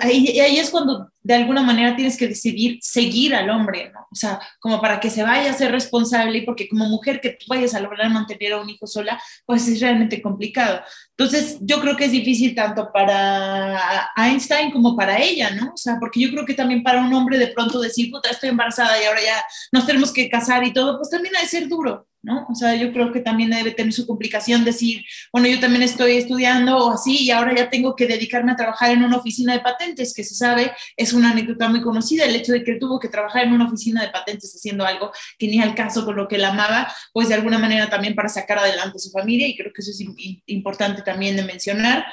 [0.02, 4.00] ahí, ahí, es cuando de alguna manera tienes que decidir seguir al hombre, ¿no?
[4.12, 7.46] O sea, como para que se vaya a ser responsable porque como mujer que tú
[7.48, 10.82] vayas a lograr mantener a un hijo sola, pues es realmente complicado.
[11.16, 15.72] Entonces yo creo que es difícil tanto para Einstein como para ella, ¿no?
[15.72, 18.50] O sea, porque yo creo que también para un hombre de pronto decir, puta, estoy
[18.50, 21.68] embarazada y ahora ya nos tenemos que casar y todo, pues también ha de ser
[21.68, 22.06] duro.
[22.26, 22.44] ¿No?
[22.50, 26.16] O sea, yo creo que también debe tener su complicación decir, bueno, yo también estoy
[26.16, 29.60] estudiando o así y ahora ya tengo que dedicarme a trabajar en una oficina de
[29.60, 32.98] patentes, que se sabe, es una anécdota muy conocida, el hecho de que él tuvo
[32.98, 36.26] que trabajar en una oficina de patentes haciendo algo que ni al caso con lo
[36.26, 39.56] que él amaba, pues de alguna manera también para sacar adelante a su familia y
[39.56, 40.04] creo que eso es
[40.46, 42.06] importante también de mencionar.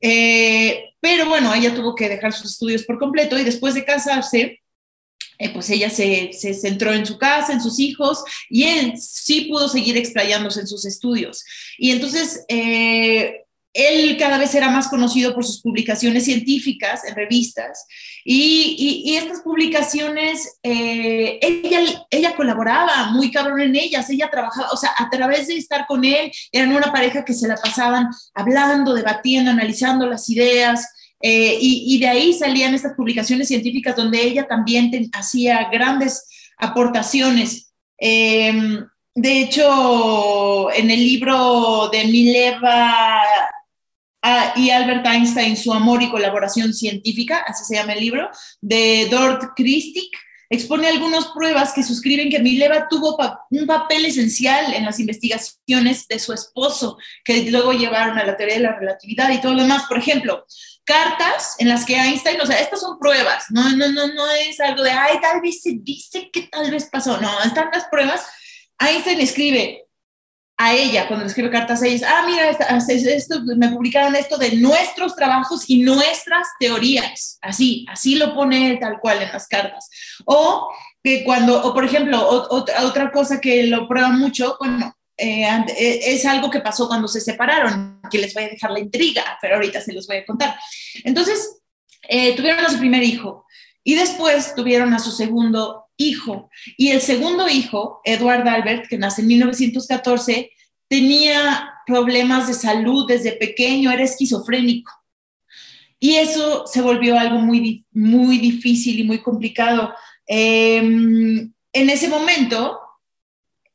[0.00, 4.61] Eh, pero bueno, ella tuvo que dejar sus estudios por completo y después de casarse,
[5.42, 9.68] eh, pues ella se, centró en su casa, en sus hijos, y él sí pudo
[9.68, 11.44] seguir explayándose en sus estudios.
[11.78, 13.42] Y entonces, eh,
[13.74, 17.86] él cada vez era más conocido por sus publicaciones científicas en revistas
[18.24, 24.90] y, estas publicaciones, eh, ella, ella colaboraba muy cabrón en ellas, ella trabajaba, o sea,
[24.96, 29.50] a través de estar con él, eran una pareja que se la pasaban hablando, debatiendo,
[29.50, 30.86] analizando las ideas,
[31.24, 37.72] eh, y, de ahí salían estas publicaciones científicas donde ella también hacía grandes aportaciones.
[37.96, 43.22] Em, de hecho, en el libro de Mileva
[44.22, 48.28] ah, y Albert Einstein, Su amor y colaboración científica, así se llama el libro,
[48.60, 50.10] de Dort Christic,
[50.52, 53.16] expone algunas pruebas que suscriben que Mileva tuvo
[53.50, 58.56] un papel esencial en las investigaciones de su esposo, que luego llevaron a la teoría
[58.56, 59.84] de la relatividad y todo lo demás.
[59.88, 60.44] Por ejemplo,
[60.84, 64.60] cartas en las que Einstein, o sea, estas son pruebas, no, no, no, no es
[64.60, 68.20] algo de, ay, tal vez se dice que tal vez pasó, no, están las pruebas.
[68.78, 69.86] Einstein escribe
[70.56, 74.56] a ella, cuando le escribe cartas a ella, ah, mira, esto, me publicaron esto de
[74.56, 79.88] nuestros trabajos y nuestras teorías, así, así lo pone tal cual en las cartas.
[80.24, 80.70] O
[81.02, 86.00] que cuando, o por ejemplo, otra, otra cosa que lo prueba mucho, bueno, eh, eh,
[86.14, 89.54] es algo que pasó cuando se separaron, que les voy a dejar la intriga, pero
[89.54, 90.56] ahorita se los voy a contar.
[91.04, 91.60] Entonces,
[92.08, 93.46] eh, tuvieron a su primer hijo
[93.84, 96.50] y después tuvieron a su segundo hijo.
[96.76, 100.50] Y el segundo hijo, Edward Albert, que nace en 1914,
[100.88, 104.92] tenía problemas de salud desde pequeño, era esquizofrénico.
[105.98, 109.94] Y eso se volvió algo muy, muy difícil y muy complicado.
[110.26, 112.78] Em, en ese momento,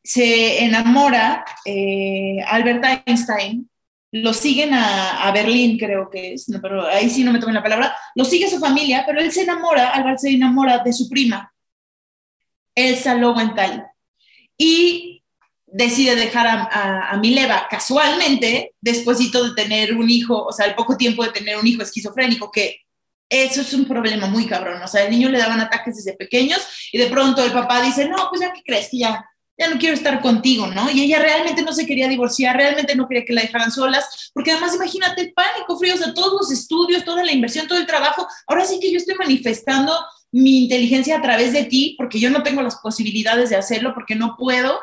[0.03, 3.69] se enamora eh, Albert Einstein,
[4.11, 7.93] lo siguen a, Berlín, creo que es, pero ahí sí no me tomen la palabra,
[8.15, 11.51] lo sigue su familia, pero él se enamora, Albert se enamora de su prima,
[12.77, 13.87] Elsa Lowenthal,
[14.57, 15.23] y
[15.65, 20.95] decide dejar a, a, Mileva casualmente, despuésito de tener un hijo, o sea, el poco
[20.95, 22.81] tiempo de tener un hijo esquizofrénico, que
[23.29, 26.61] eso es un problema muy cabrón, o sea, el niño le daban ataques desde pequeños
[26.93, 29.25] y de pronto el papá dice, no, pues ya que crees que ya
[29.57, 30.89] ya no quiero estar contigo, ¿no?
[30.91, 34.51] Y ella realmente no se quería divorciar, realmente no quería que la dejaran solas, porque
[34.51, 37.87] además imagínate el pánico frío, o sea, todos los estudios, toda la inversión, todo el
[37.87, 39.93] trabajo, ahora sí que yo estoy manifestando
[40.31, 44.15] mi inteligencia a través de ti, porque yo no tengo las posibilidades de hacerlo, porque
[44.15, 44.79] no puedo,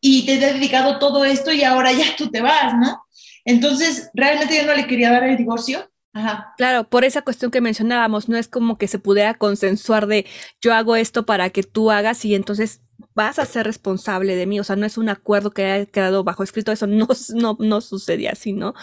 [0.00, 3.04] y te he dedicado todo esto y ahora ya tú te vas, ¿no?
[3.44, 6.52] Entonces, realmente yo no le quería dar el divorcio, Ajá.
[6.58, 10.26] Claro, por esa cuestión que mencionábamos, no es como que se pudiera consensuar de
[10.60, 12.82] yo hago esto para que tú hagas y entonces
[13.14, 16.24] vas a ser responsable de mí, o sea, no es un acuerdo que haya quedado
[16.24, 18.74] bajo escrito, eso no, no, no sucede así, ¿no?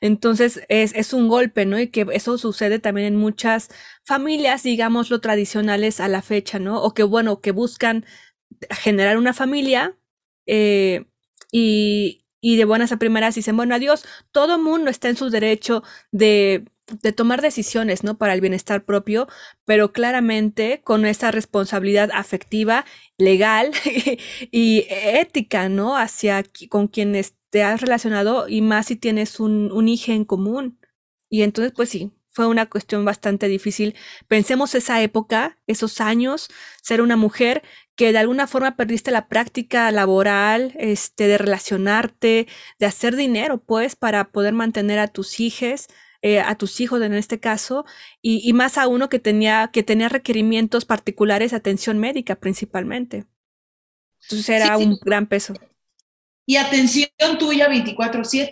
[0.00, 1.78] Entonces es, es un golpe, ¿no?
[1.80, 3.70] Y que eso sucede también en muchas
[4.04, 6.82] familias, digámoslo, tradicionales a la fecha, ¿no?
[6.82, 8.04] O que, bueno, que buscan
[8.70, 9.96] generar una familia
[10.46, 11.06] eh,
[11.52, 15.82] y, y de buenas a primeras dicen, bueno, adiós, todo mundo está en su derecho
[16.12, 16.64] de
[17.02, 18.18] de tomar decisiones, ¿no?
[18.18, 19.28] Para el bienestar propio,
[19.64, 22.84] pero claramente con esa responsabilidad afectiva,
[23.18, 23.72] legal
[24.50, 25.96] y ética, ¿no?
[25.96, 30.78] Hacia con quienes te has relacionado y más si tienes un, un hijo en común.
[31.30, 33.96] Y entonces, pues sí, fue una cuestión bastante difícil.
[34.28, 36.48] Pensemos esa época, esos años,
[36.82, 37.62] ser una mujer
[37.96, 42.46] que de alguna forma perdiste la práctica laboral, este, de relacionarte,
[42.78, 45.88] de hacer dinero, pues, para poder mantener a tus hijos
[46.22, 47.84] eh, a tus hijos en este caso,
[48.20, 53.26] y, más a uno que tenía, que tenía requerimientos particulares atención médica principalmente.
[54.22, 55.54] Entonces era un gran peso.
[56.46, 58.50] Y atención tuya 24/7.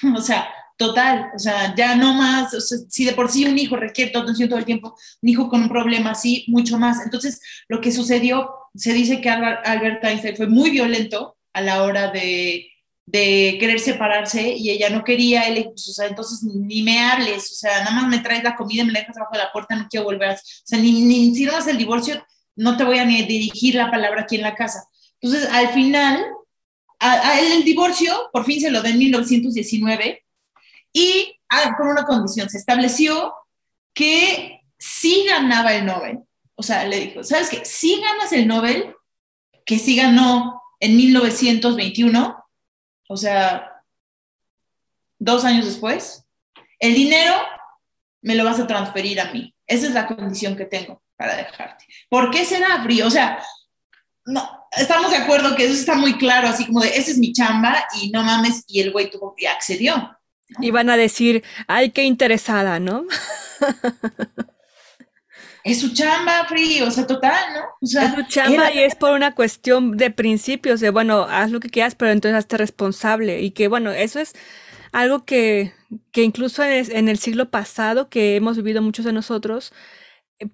[0.16, 3.58] O sea, total, o sea, ya no más, o sea, si de por sí un
[3.58, 7.04] hijo requiere atención todo el tiempo, un hijo con un problema así, mucho más.
[7.04, 12.12] Entonces, lo que sucedió, se dice que Albert Einstein fue muy violento a la hora
[12.12, 12.70] de,
[13.10, 17.92] de querer separarse y ella no quería, él, entonces ni me hables, o sea, nada
[17.92, 20.32] más me traes la comida, me la dejas abajo de la puerta, no quiero volver,
[20.32, 22.22] o sea, ni, ni si no haces el divorcio,
[22.54, 24.84] no te voy a ni dirigir la palabra aquí en la casa.
[25.20, 26.22] Entonces, al final,
[27.00, 30.22] el divorcio, por fin se lo da en 1919
[30.92, 33.32] y ah, con una condición, se estableció
[33.94, 36.18] que si ganaba el Nobel,
[36.56, 37.64] o sea, le dijo, ¿sabes qué?
[37.64, 38.94] Si ganas el Nobel,
[39.64, 42.36] que sí ganó en 1921,
[43.08, 43.82] o sea,
[45.18, 46.24] dos años después,
[46.78, 47.34] el dinero
[48.22, 49.54] me lo vas a transferir a mí.
[49.66, 51.86] Esa es la condición que tengo para dejarte.
[52.08, 53.06] ¿Por qué será frío?
[53.06, 53.42] O sea,
[54.24, 57.32] no, estamos de acuerdo que eso está muy claro, así como de, esa es mi
[57.32, 60.16] chamba y no mames, y el güey tuvo que accedió.
[60.60, 63.04] Y van a decir, ay, qué interesada, ¿no?
[65.72, 67.60] es su chamba, Free, o sea, total, ¿no?
[67.80, 71.50] O sea, es su chamba y es por una cuestión de principios, de, bueno, haz
[71.50, 73.42] lo que quieras, pero entonces hazte responsable.
[73.42, 74.34] Y que, bueno, eso es
[74.92, 75.72] algo que,
[76.12, 79.72] que incluso en el siglo pasado, que hemos vivido muchos de nosotros,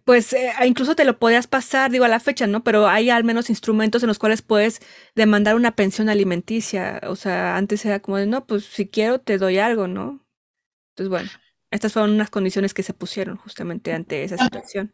[0.04, 2.64] pues eh, incluso te lo podías pasar, digo, a la fecha, ¿no?
[2.64, 4.80] Pero hay al menos instrumentos en los cuales puedes
[5.14, 7.00] demandar una pensión alimenticia.
[7.06, 10.24] O sea, antes era como de, no, pues si quiero te doy algo, ¿no?
[10.90, 11.30] Entonces, bueno,
[11.70, 14.92] estas fueron unas condiciones que se pusieron justamente ante esa situación.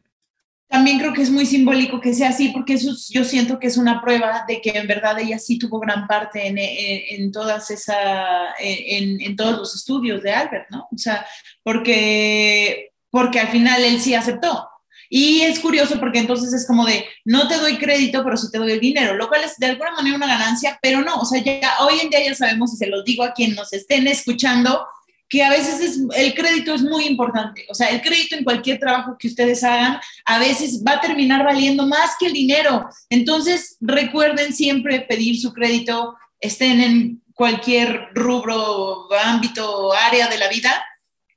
[0.70, 3.76] También creo que es muy simbólico que sea así, porque eso yo siento que es
[3.76, 8.54] una prueba de que en verdad ella sí tuvo gran parte en, en, todas esa,
[8.58, 10.88] en, en todos los estudios de Albert, ¿no?
[10.92, 11.26] O sea,
[11.64, 14.70] porque, porque al final él sí aceptó,
[15.12, 18.58] y es curioso porque entonces es como de, no te doy crédito, pero sí te
[18.58, 21.42] doy el dinero, lo cual es de alguna manera una ganancia, pero no, o sea,
[21.42, 24.86] ya hoy en día ya sabemos, y se los digo a quien nos estén escuchando,
[25.30, 27.64] que a veces es, el crédito es muy importante.
[27.70, 31.44] O sea, el crédito en cualquier trabajo que ustedes hagan a veces va a terminar
[31.44, 32.90] valiendo más que el dinero.
[33.08, 40.84] Entonces, recuerden siempre pedir su crédito, estén en cualquier rubro, ámbito, área de la vida.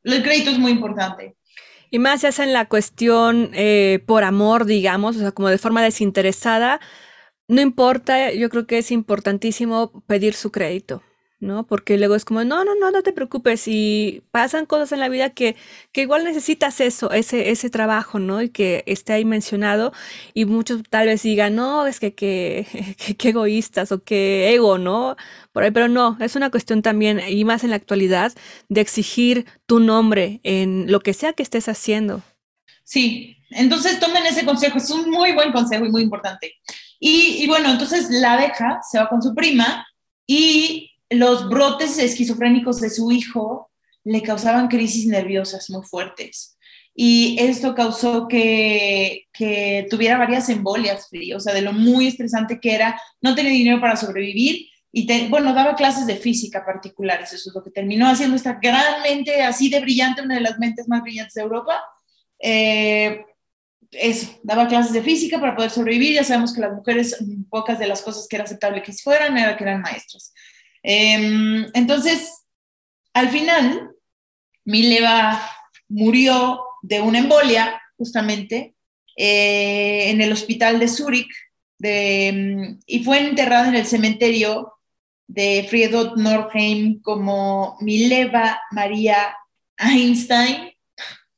[0.03, 1.35] El crédito es muy importante.
[1.91, 5.59] Y más se hace en la cuestión eh, por amor, digamos, o sea, como de
[5.59, 6.79] forma desinteresada.
[7.47, 11.03] No importa, yo creo que es importantísimo pedir su crédito.
[11.43, 11.65] ¿No?
[11.67, 13.67] Porque luego es como, no, no, no, no te preocupes.
[13.67, 15.55] Y pasan cosas en la vida que,
[15.91, 18.41] que igual necesitas eso, ese, ese trabajo, ¿no?
[18.41, 19.93] Y que esté ahí mencionado.
[20.33, 25.15] Y muchos tal vez digan, no, es que qué que, egoístas o qué ego, ¿no?
[25.51, 28.33] Por ahí, pero no, es una cuestión también, y más en la actualidad,
[28.69, 32.23] de exigir tu nombre en lo que sea que estés haciendo.
[32.83, 36.53] Sí, entonces tomen ese consejo, es un muy buen consejo y muy importante.
[36.99, 39.85] Y, y bueno, entonces la deja, se va con su prima
[40.25, 43.71] y los brotes esquizofrénicos de su hijo
[44.03, 46.57] le causaban crisis nerviosas muy fuertes.
[46.95, 49.27] Y esto causó que,
[49.89, 53.95] tuviera varias embolias, o sea, de lo muy estresante que era, no tenía dinero para
[53.95, 58.59] sobrevivir y, bueno, daba clases de física particulares, eso es lo que terminó haciendo esta
[58.61, 61.83] gran mente, así de brillante, una de las mentes más brillantes de Europa.
[62.39, 63.25] Eh,
[63.91, 67.17] eso, daba clases de física para poder sobrevivir, ya sabemos que las mujeres,
[67.49, 70.31] pocas de las cosas que era aceptable que fueran, era que eran maestras.
[70.83, 72.43] Em, entonces,
[73.13, 73.91] al final,
[74.65, 75.41] Mileva
[75.87, 78.75] murió de una embolia, justamente,
[79.15, 81.33] eh, en el hospital de Zúrich,
[81.79, 84.73] em, y fue enterrada en el cementerio
[85.27, 89.35] de Friedrich Nordheim como Mileva María
[89.77, 90.71] Einstein,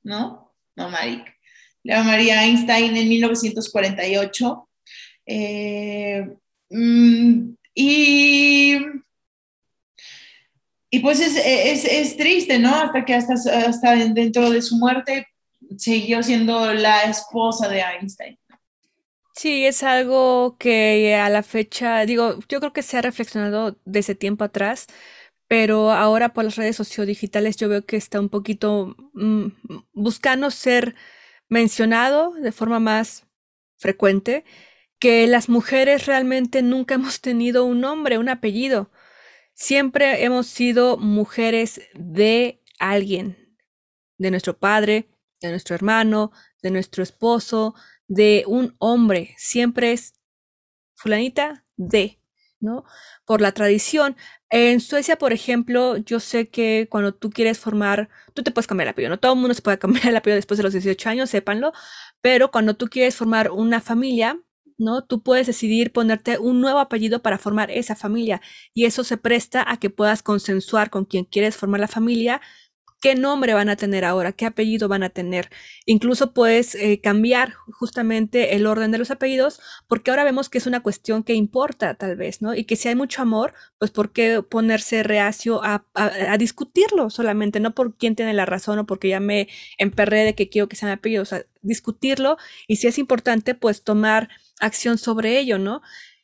[0.03, 0.53] ¿no?
[0.75, 1.23] No, Marik.
[1.83, 4.69] Mileva María Einstein en 1948.
[5.27, 6.27] Eh,
[6.69, 8.77] mm, y
[10.95, 12.73] y pues es, es, es, triste, ¿no?
[12.73, 15.27] Hasta que hasta, hasta dentro de su muerte
[15.77, 18.39] siguió siendo la esposa de Einstein.
[19.35, 24.15] Sí, es algo que a la fecha, digo, yo creo que se ha reflexionado desde
[24.15, 24.87] tiempo atrás,
[25.49, 29.47] pero ahora por las redes sociodigitales yo veo que está un poquito mm,
[29.91, 30.95] buscando ser
[31.49, 33.25] mencionado de forma más
[33.75, 34.45] frecuente,
[34.97, 38.91] que las mujeres realmente nunca hemos tenido un nombre, un apellido.
[39.55, 43.55] Siempre hemos sido mujeres de alguien,
[44.17, 45.07] de nuestro padre,
[45.39, 47.73] de nuestro hermano, de nuestro esposo,
[48.09, 49.33] de un hombre.
[49.37, 50.13] Siempre es
[50.93, 52.19] fulanita de,
[52.59, 52.83] ¿no?
[53.23, 54.17] Por la tradición.
[54.49, 58.87] En Suecia, por ejemplo, yo sé que cuando tú quieres formar, tú te puedes cambiar
[58.87, 61.09] el apellido, no todo el mundo se puede cambiar el apellido después de los 18
[61.09, 61.71] años, sépanlo,
[62.19, 64.37] pero cuando tú quieres formar una familia,
[64.77, 65.03] ¿no?
[65.03, 68.41] Tú puedes decidir ponerte un nuevo apellido para formar esa familia
[68.73, 72.41] y eso se presta a que puedas consensuar con quien quieres formar la familia
[73.05, 75.51] qué nombre van a tener ahora, qué apellido van a tener.
[75.85, 80.65] Incluso puedes eh, cambiar justamente el orden de los apellidos, porque ahora vemos que es
[80.65, 82.55] una cuestión que importa tal vez, ¿no?
[82.55, 85.85] Y que si hay mucho amor, pues ¿por qué ponerse reacio a,
[86.39, 87.59] discutirlo solamente?
[87.59, 90.75] No por quién tiene la razón o porque ya me emperré de que quiero que
[90.75, 94.29] sea mi apellido, o sea, discutirlo y si es importante, pues tomar
[94.59, 95.81] acción sobre ello, ¿no?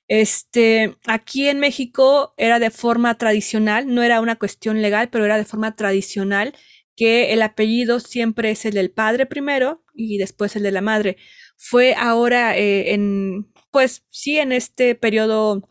[0.08, 5.38] Este, aquí en México era de forma tradicional, no era una cuestión legal, pero era
[5.38, 6.54] de forma tradicional
[6.96, 11.18] que el apellido siempre es el del padre primero y después el de la madre.
[11.58, 15.70] Fue ahora eh, en, pues sí, en este periodo,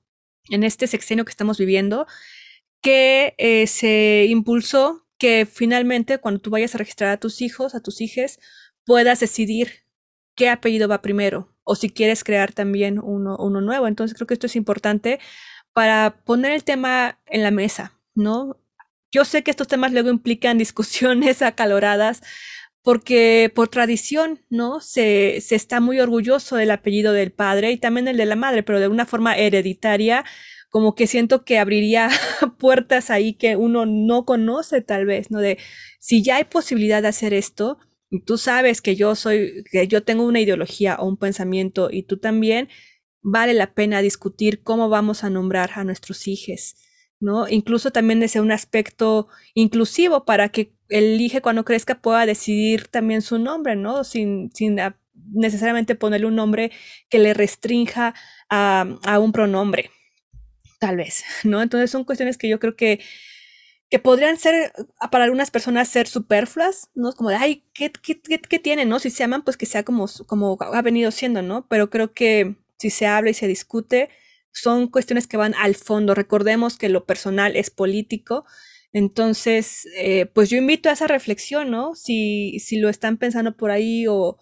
[0.48, 2.06] en este sexenio que estamos viviendo,
[2.82, 7.80] que eh, se impulsó que finalmente cuando tú vayas a registrar a tus hijos, a
[7.82, 8.40] tus hijas,
[8.86, 9.84] puedas decidir
[10.40, 13.86] qué apellido va primero o si quieres crear también uno, nuevo.
[13.86, 15.20] Entonces creo que esto es importante
[15.74, 18.56] para poner el tema en la mesa, ¿no?
[19.12, 22.22] Yo sé que estos temas luego implican discusiones acaloradas
[22.82, 24.80] porque por tradición, ¿no?
[24.80, 28.62] Se, se está muy orgulloso del apellido del padre y también el de la madre,
[28.62, 30.24] pero de una forma hereditaria,
[30.70, 32.08] como que siento que abriría
[32.58, 35.40] puertas ahí que uno no conoce tal vez, ¿no?
[35.40, 35.58] De
[35.98, 37.78] si ya hay posibilidad de hacer esto,
[38.26, 42.18] tú sabes que yo soy, que yo tengo una ideología o un pensamiento y tú
[42.18, 42.68] también,
[43.22, 46.76] vale la pena discutir cómo vamos a nombrar a nuestros hijos
[47.20, 47.46] ¿no?
[47.48, 53.22] Incluso también desde un aspecto inclusivo para que el hijo cuando crezca pueda decidir también
[53.22, 54.04] su nombre, ¿no?
[54.04, 54.78] Sin, sin
[55.32, 56.72] necesariamente ponerle un nombre
[57.10, 58.14] que le restrinja
[58.48, 59.90] a, a, un pronombre,
[60.80, 61.62] tal vez, ¿no?
[61.62, 63.00] Entonces son cuestiones que yo creo que,
[63.90, 64.72] que podrían ser,
[65.10, 67.12] para algunas personas, ser superfluas, ¿no?
[67.12, 69.00] Como de, ay, ¿qué, qué, qué, qué tiene, no?
[69.00, 71.66] Si se aman, pues que sea como, como ha venido siendo, ¿no?
[71.68, 74.08] Pero creo que si se habla y se discute,
[74.52, 76.14] son cuestiones que van al fondo.
[76.14, 78.44] Recordemos que lo personal es político.
[78.92, 81.94] Entonces, eh, pues yo invito a esa reflexión, ¿no?
[81.96, 84.38] Si, si lo están pensando por ahí o,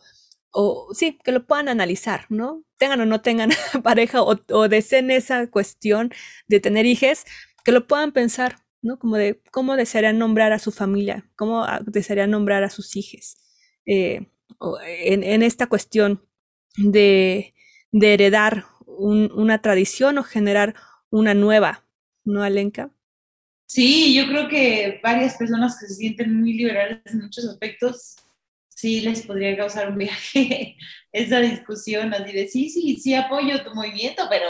[0.51, 2.65] o sí, que lo puedan analizar, ¿no?
[2.79, 3.51] Tengan o no tengan
[3.83, 6.13] pareja o, o deseen esa cuestión
[6.49, 7.25] de tener hijos,
[7.65, 8.99] que lo puedan pensar, ¿no?
[8.99, 13.37] Como de cómo desearían nombrar a su familia, cómo desearían nombrar a sus hijos.
[13.87, 14.31] Eh,
[14.87, 16.23] en, en, esta cuestión
[16.77, 17.55] de,
[17.93, 20.75] de heredar una tradición o generar
[21.11, 21.85] una nueva,
[22.25, 22.91] ¿no, Alenka?
[23.67, 28.17] Sí, yo creo que varias personas que se sienten muy liberales en muchos aspectos,
[28.69, 30.77] sí les podría causar un viaje
[31.13, 34.47] esa discusión, así de sí, sí, sí apoyo tu movimiento, pero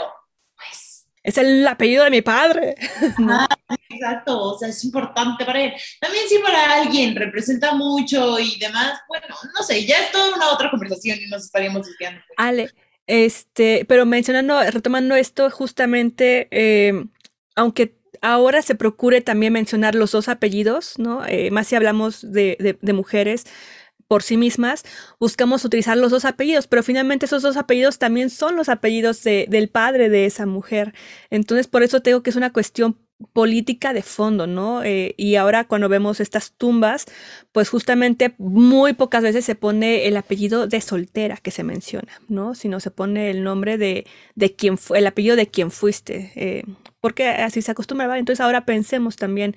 [0.55, 1.05] pues...
[1.21, 2.75] Es el apellido de mi padre.
[3.29, 3.47] Ah,
[3.89, 5.73] exacto, o sea, es importante para él.
[5.99, 10.51] También si para alguien representa mucho y demás, bueno, no sé, ya es toda una
[10.51, 12.21] otra conversación y nos estaríamos desviando.
[12.37, 12.71] Ale,
[13.07, 17.05] este, pero mencionando, retomando esto, justamente, eh,
[17.55, 21.25] aunque ahora se procure también mencionar los dos apellidos, ¿no?
[21.25, 23.45] Eh, más si hablamos de, de, mujeres
[24.07, 24.83] por sí mismas,
[25.19, 29.45] buscamos utilizar los dos apellidos, pero finalmente esos dos apellidos también son los apellidos de,
[29.49, 30.93] del padre de esa mujer.
[31.29, 32.97] Entonces, por eso tengo que es una cuestión
[33.33, 34.83] política de fondo, ¿no?
[34.83, 37.05] Eh, y ahora cuando vemos estas tumbas,
[37.51, 42.55] pues justamente muy pocas veces se pone el apellido de soltera que se menciona, ¿no?
[42.55, 46.63] Sino se pone el nombre de, de quien fue, el apellido de quien fuiste, eh,
[47.01, 49.55] porque así se acostumbra, Entonces ahora pensemos también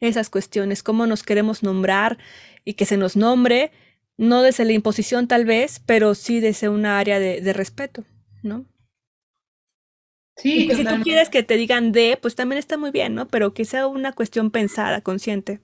[0.00, 2.18] esas cuestiones, cómo nos queremos nombrar
[2.64, 3.72] y que se nos nombre,
[4.16, 8.04] no desde la imposición tal vez, pero sí desde una área de, de respeto,
[8.42, 8.64] ¿no?
[10.42, 13.28] Sí, si tú quieres que te digan de, pues también está muy bien, ¿no?
[13.28, 15.60] Pero que sea una cuestión pensada, consciente.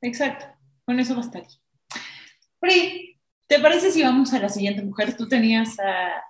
[0.00, 0.46] Exacto,
[0.84, 1.46] con eso bastaría.
[2.58, 5.16] Pri, ¿te parece si vamos a la siguiente mujer?
[5.16, 6.24] Tú tenías a...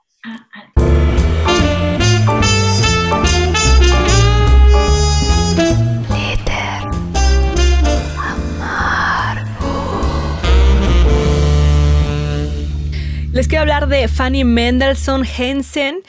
[13.33, 16.03] Les quiero hablar de Fanny Mendelssohn Hensen.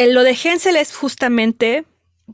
[0.00, 1.84] Eh, lo de Hensel es justamente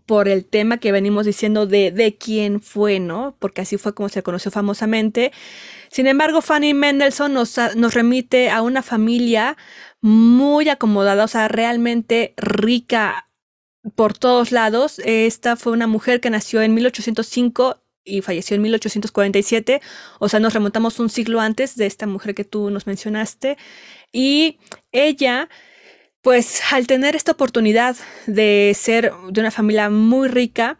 [0.06, 3.34] por el tema que venimos diciendo de, de quién fue, ¿no?
[3.40, 5.32] Porque así fue como se conoció famosamente.
[5.90, 9.56] Sin embargo, Fanny Mendelssohn nos, nos remite a una familia
[10.00, 13.28] muy acomodada, o sea, realmente rica
[13.96, 15.00] por todos lados.
[15.04, 19.80] Esta fue una mujer que nació en 1805 y falleció en 1847,
[20.20, 23.58] o sea, nos remontamos un siglo antes de esta mujer que tú nos mencionaste.
[24.12, 24.60] Y
[24.92, 25.48] ella
[26.26, 27.94] pues al tener esta oportunidad
[28.26, 30.76] de ser de una familia muy rica,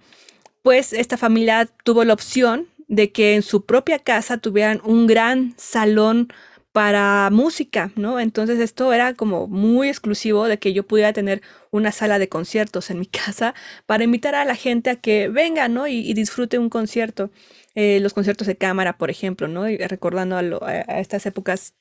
[0.62, 5.54] pues esta familia tuvo la opción de que en su propia casa tuvieran un gran
[5.56, 6.32] salón
[6.72, 8.18] para música, ¿no?
[8.18, 12.90] Entonces esto era como muy exclusivo de que yo pudiera tener una sala de conciertos
[12.90, 13.54] en mi casa
[13.86, 15.86] para invitar a la gente a que venga, ¿no?
[15.86, 17.30] Y, disfrute un concierto.
[17.76, 19.70] Eh, los conciertos de cámara, por ejemplo, ¿no?
[19.70, 20.40] Y recordando a,
[20.70, 21.74] a estas épocas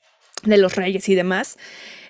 [0.43, 1.57] de los reyes y demás.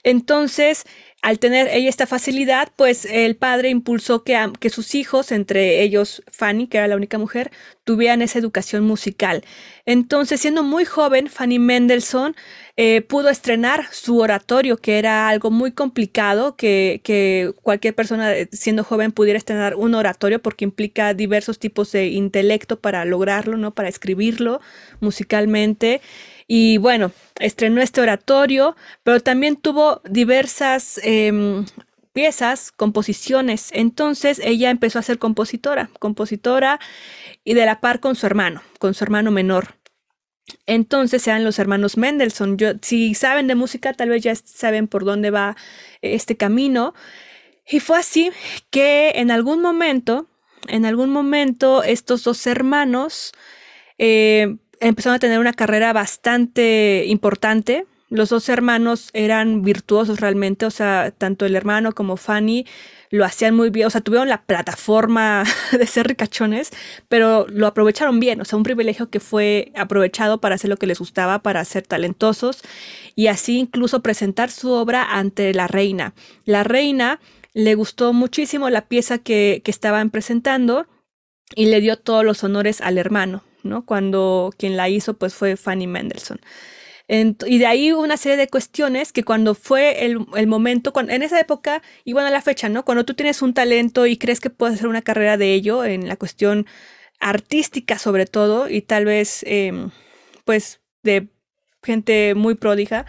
[0.04, 0.84] Entonces,
[1.26, 6.68] al tener ella esta facilidad, pues el padre impulsó que, sus hijos, entre ellos Fanny,
[6.68, 7.50] que era la única mujer,
[7.84, 9.44] tuvieran esa educación musical.
[9.88, 12.36] Entonces, siendo muy joven, Fanny Mendelssohn
[12.78, 18.48] eh, pudo estrenar su oratorio, que era algo muy complicado, que, que, cualquier persona eh,
[18.52, 23.74] siendo joven pudiera estrenar un oratorio porque implica diversos tipos de intelecto para lograrlo, ¿no?
[23.74, 24.62] Para escribirlo
[25.00, 26.02] musicalmente.
[26.48, 31.66] Y bueno, estrenó este oratorio, pero también tuvo diversas em,
[32.14, 33.70] piezas, composiciones.
[33.74, 36.80] Entonces ella empezó a ser compositora, compositora
[37.44, 39.76] y de la par con su hermano, con su hermano menor.
[40.68, 42.58] Entonces eran los hermanos Mendelssohn.
[42.82, 45.58] Si saben de música, tal vez ya saben por dónde va
[46.02, 46.94] este camino.
[47.68, 48.32] Y fue así
[48.70, 50.28] que en algún momento,
[50.68, 53.34] en algún momento, estos dos hermanos
[53.98, 57.86] eh, empezaron a tener una carrera bastante importante.
[58.10, 62.66] Los dos hermanos eran virtuosos realmente, o sea, tanto el hermano como Fanny
[63.10, 66.72] lo hacían muy bien, o sea, tuvieron la plataforma de ser ricachones,
[67.08, 70.88] pero lo aprovecharon bien, o sea, un privilegio que fue aprovechado para hacer lo que
[70.88, 72.62] les gustaba, para ser talentosos
[73.16, 76.14] y así incluso presentar su obra ante la reina.
[76.46, 77.20] La reina
[77.54, 80.88] le gustó muchísimo la pieza que, que estaban presentando
[81.56, 83.44] y le dio todos los honores al hermano.
[83.66, 83.86] ¿No?
[83.86, 86.40] Cuando quien la hizo pues fue Fanny Mendelssohn.
[87.08, 91.82] y de ahí una serie de cuestiones que cuando fue el, momento, en esa época,
[92.04, 92.86] y bueno, a la fecha, ¿no?
[92.86, 96.08] Cuando tú tienes un talento y crees que puedes hacer una carrera de ello, en
[96.08, 96.66] la cuestión
[97.20, 99.92] artística sobre todo, y tal vez, em,
[100.46, 101.30] pues, de
[101.84, 103.06] gente muy pródiga,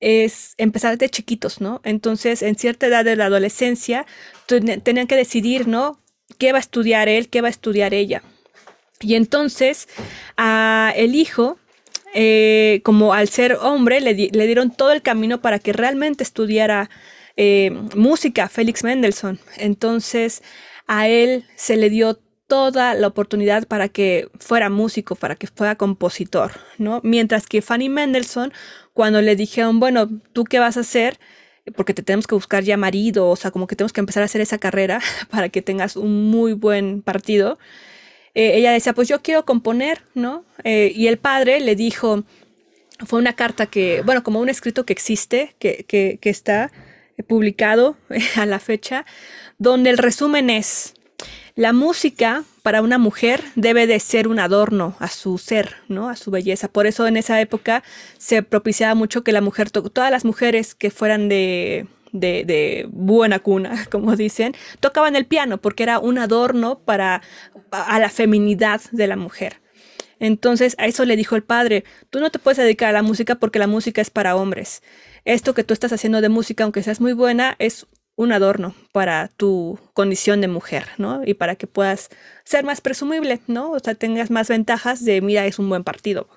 [0.00, 1.80] es empezar de chiquitos, ¿no?
[1.84, 4.06] Entonces, en cierta edad de la adolescencia,
[4.46, 6.00] tenían que decidir, ¿no?
[6.38, 7.28] ¿Qué va a estudiar él?
[7.28, 8.22] ¿Qué va a estudiar ella?
[9.00, 9.88] Y entonces
[10.36, 11.58] a el hijo,
[12.14, 16.90] eh, como al ser hombre, le, dieron todo el camino para que realmente estudiara
[17.36, 19.38] eh, música, Félix Mendelssohn.
[19.56, 20.42] Entonces
[20.86, 22.18] a él se le dio
[22.48, 27.00] toda la oportunidad para que fuera músico, para que fuera compositor, ¿no?
[27.04, 28.52] Mientras que Fanny Mendelssohn,
[28.94, 31.20] cuando le dijeron, bueno, ¿tú qué vas a hacer?
[31.76, 34.26] Porque te tenemos que buscar ya marido, o sea, como que tenemos que empezar a
[34.26, 37.58] hacer esa carrera para que tengas un muy buen partido.
[38.38, 40.44] Eh, ella decía, pues yo quiero componer, ¿no?
[40.62, 42.22] Eh, y el padre le dijo,
[43.04, 46.70] fue una carta que, bueno, como un escrito que existe, que, que, que está
[47.26, 47.96] publicado
[48.36, 49.04] a la fecha,
[49.58, 50.94] donde el resumen es,
[51.56, 56.08] la música para una mujer debe de ser un adorno a su ser, ¿no?
[56.08, 56.68] A su belleza.
[56.68, 57.82] Por eso en esa época
[58.18, 63.86] se propiciaba mucho que la mujer, todas las mujeres que fueran de de, buena cuna,
[63.90, 67.22] como dicen, tocaban el piano porque era un adorno para
[67.70, 69.60] a la feminidad de la mujer.
[70.20, 73.36] Entonces a eso le dijo el padre, tú no te puedes dedicar a la música
[73.36, 74.82] porque la música es para hombres.
[75.24, 77.86] Esto que tú estás haciendo de música, aunque seas muy buena, es
[78.18, 81.22] un adorno para tu condición de mujer, ¿no?
[81.24, 82.08] Y para que puedas
[82.44, 83.70] ser más presumible, ¿no?
[83.70, 86.28] O sea, tengas más ventajas de, mira, es un buen partido,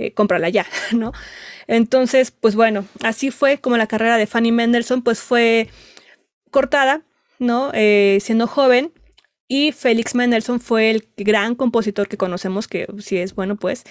[0.00, 1.12] eh, cómprala ya, ¿no?
[1.66, 5.68] Entonces, pues bueno, así fue como la carrera de Fanny Mendelssohn, pues fue
[6.50, 7.02] cortada,
[7.38, 7.70] ¿no?
[7.74, 8.92] Eh, siendo joven.
[9.46, 13.84] Y Félix Mendelssohn fue el gran compositor que conocemos, que si es bueno, pues.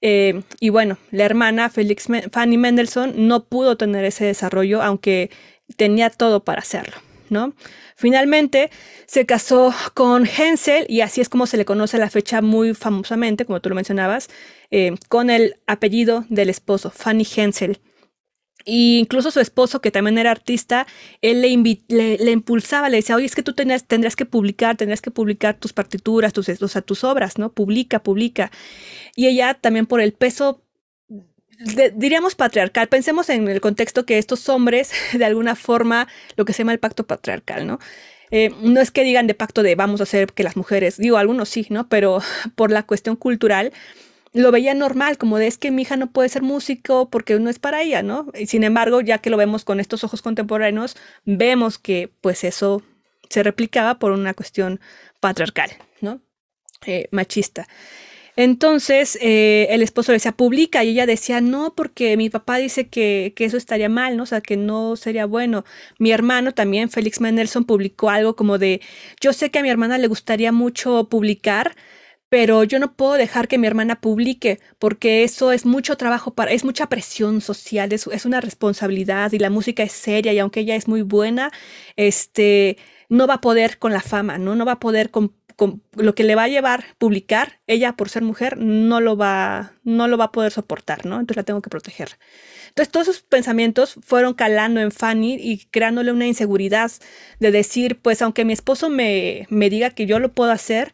[0.00, 5.30] Eh, y bueno, la hermana Felix Fanny Mendelssohn no pudo tener ese desarrollo, aunque
[5.76, 6.96] tenía todo para hacerlo,
[7.28, 7.52] ¿no?
[8.00, 8.70] Finalmente
[9.04, 13.44] se casó con Hensel y así es como se le conoce la fecha muy famosamente,
[13.44, 14.30] como tú lo mencionabas,
[14.70, 17.78] eh, con el apellido del esposo, Fanny Hensel.
[18.64, 20.86] Y incluso su esposo, que también era artista,
[21.20, 25.10] él le, le, impulsaba, le decía, oye, es que tú tendrás, que publicar, tendrás que
[25.10, 26.46] publicar tus partituras, tus,
[26.86, 27.52] tus obras, ¿no?
[27.52, 28.50] Publica, publica.
[29.14, 30.62] Y ella también por el peso
[31.60, 32.88] diríamos patriarcal.
[32.88, 36.78] Pensemos en el contexto que estos hombres, de alguna forma, lo que se llama el
[36.78, 37.78] pacto patriarcal, ¿no?
[38.32, 41.16] Eh, no es que digan de pacto de vamos a hacer que las mujeres, digo,
[41.16, 41.88] algunos sí, ¿no?
[41.88, 42.20] Pero
[42.54, 43.72] por la cuestión cultural,
[44.32, 47.50] lo veía normal, como de es que mi hija no puede ser músico porque no
[47.50, 48.26] es para ella, ¿no?
[48.34, 52.82] Y sin embargo, ya que lo vemos con estos ojos contemporáneos, vemos que pues eso
[53.28, 54.80] se replicaba por una cuestión
[55.20, 56.20] patriarcal, ¿no?
[56.86, 57.66] Eh, machista.
[58.36, 62.88] Entonces eh, el esposo le decía, publica, y ella decía, no, porque mi papá dice
[62.88, 64.22] que, que, eso estaría mal, ¿no?
[64.24, 65.64] O sea, que no sería bueno.
[65.98, 68.80] Mi hermano también, Félix Mendelssohn, publicó algo como de,
[69.20, 71.74] yo sé que a mi hermana le gustaría mucho publicar,
[72.30, 76.52] pero yo no puedo dejar que mi hermana publique porque eso es mucho trabajo para,
[76.52, 80.60] es mucha presión social, es, es una responsabilidad y la música es seria y aunque
[80.60, 81.50] ella es muy buena,
[81.96, 82.78] este,
[83.08, 84.54] no va a poder con la fama, ¿no?
[84.54, 85.34] No va a poder con,
[85.94, 90.08] lo que le va a llevar publicar, ella por ser mujer no lo va, no
[90.08, 91.16] lo va a poder soportar, ¿no?
[91.16, 92.18] Entonces la tengo que proteger.
[92.68, 96.90] Entonces todos esos pensamientos fueron calando en Fanny y creándole una inseguridad
[97.40, 100.92] de decir, pues aunque mi esposo me, me diga que yo lo puedo hacer,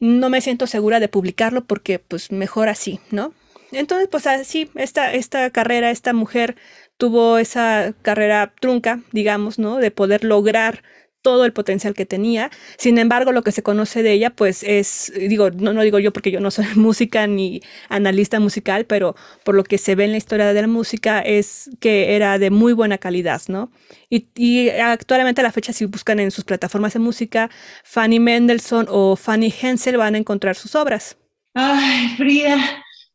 [0.00, 3.34] no me siento segura de publicarlo porque pues mejor así, ¿no?
[3.72, 6.56] Entonces, pues así, esta, esta carrera, esta mujer
[6.96, 9.76] tuvo esa carrera trunca, digamos, ¿no?
[9.76, 10.82] De poder lograr
[11.26, 12.52] todo el potencial que tenía.
[12.78, 16.12] Sin embargo, lo que se conoce de ella, pues es, digo, no, no digo yo
[16.12, 20.12] porque yo no soy música ni analista musical, pero por lo que se ve en
[20.12, 23.72] la historia de la música es que era de muy buena calidad, ¿no?
[24.08, 27.50] Y, y actualmente a la fecha, si buscan en sus plataformas de música,
[27.82, 31.16] Fanny Mendelssohn o Fanny Hensel van a encontrar sus obras.
[31.54, 32.56] Ay, Frida,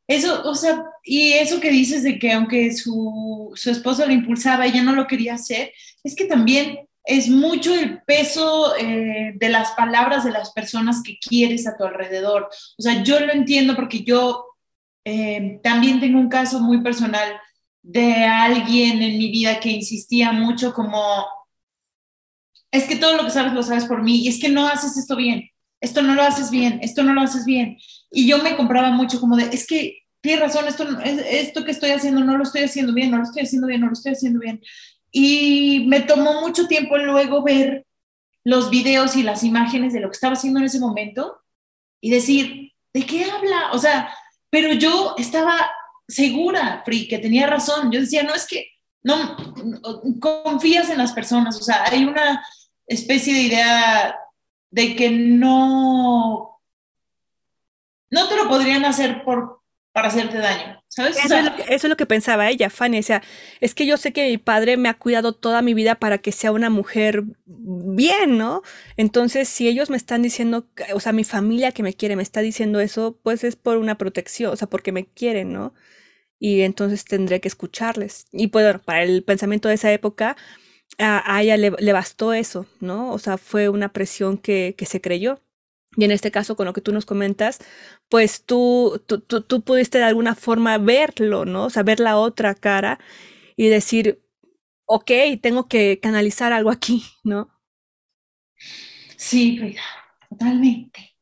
[0.05, 4.65] eso, o sea, y eso que dices de que aunque su, su esposo la impulsaba,
[4.65, 5.71] ella no lo quería hacer,
[6.03, 11.17] es que también es mucho el peso eh, de las palabras de las personas que
[11.17, 12.49] quieres a tu alrededor.
[12.77, 14.45] O sea, yo lo entiendo porque yo
[15.03, 17.39] eh, también tengo un caso muy personal
[17.81, 21.25] de alguien en mi vida que insistía mucho como,
[22.71, 24.97] es que todo lo que sabes lo sabes por mí y es que no haces
[24.97, 25.49] esto bien,
[25.79, 27.77] esto no lo haces bien, esto no lo haces bien.
[28.11, 31.89] Y yo me compraba mucho como de, es que tienes razón, esto, esto que estoy
[31.91, 34.39] haciendo no lo estoy haciendo bien, no lo estoy haciendo bien, no lo estoy haciendo
[34.39, 34.61] bien.
[35.11, 37.85] Y me tomó mucho tiempo luego ver
[38.43, 41.41] los videos y las imágenes de lo que estaba haciendo en ese momento
[41.99, 43.71] y decir, ¿de qué habla?
[43.73, 44.13] O sea,
[44.49, 45.69] pero yo estaba
[46.07, 47.91] segura, Free, que tenía razón.
[47.91, 48.67] Yo decía, no, es que
[49.03, 49.37] no,
[50.19, 52.45] confías en las personas, o sea, hay una
[52.85, 54.19] especie de idea
[54.69, 56.59] de que no,
[58.09, 59.60] no te lo podrían hacer por
[59.93, 61.17] para hacerte daño, ¿sabes?
[61.17, 62.99] Eso, es lo que, eso, es lo que, pensaba ella, Fanny.
[62.99, 63.21] O sea,
[63.59, 66.31] es que yo sé que mi padre me ha cuidado toda mi vida para que
[66.31, 68.61] sea una mujer bien, ¿no?
[68.95, 72.41] Entonces, si ellos me están diciendo, o sea, mi familia que me quiere me está
[72.41, 75.73] diciendo eso, pues es por una protección, o sea, porque me quieren, ¿no?
[76.39, 78.27] Y entonces tendré que escucharles.
[78.31, 80.37] Y pues, bueno, para el pensamiento de esa época,
[80.97, 83.11] a, a ella le, le, bastó eso, ¿no?
[83.11, 85.41] O sea, fue una presión que, que se creyó.
[85.97, 87.59] Y en este caso, con lo que tú nos comentas,
[88.09, 91.65] pues tú, tú, tú, tú, pudiste de alguna forma verlo, ¿no?
[91.65, 92.99] O sea, ver la otra cara
[93.57, 94.21] y decir,
[94.85, 95.11] ok,
[95.41, 97.49] tengo que canalizar algo aquí, ¿no?
[99.17, 99.81] Sí, Frida,
[100.29, 101.15] totalmente.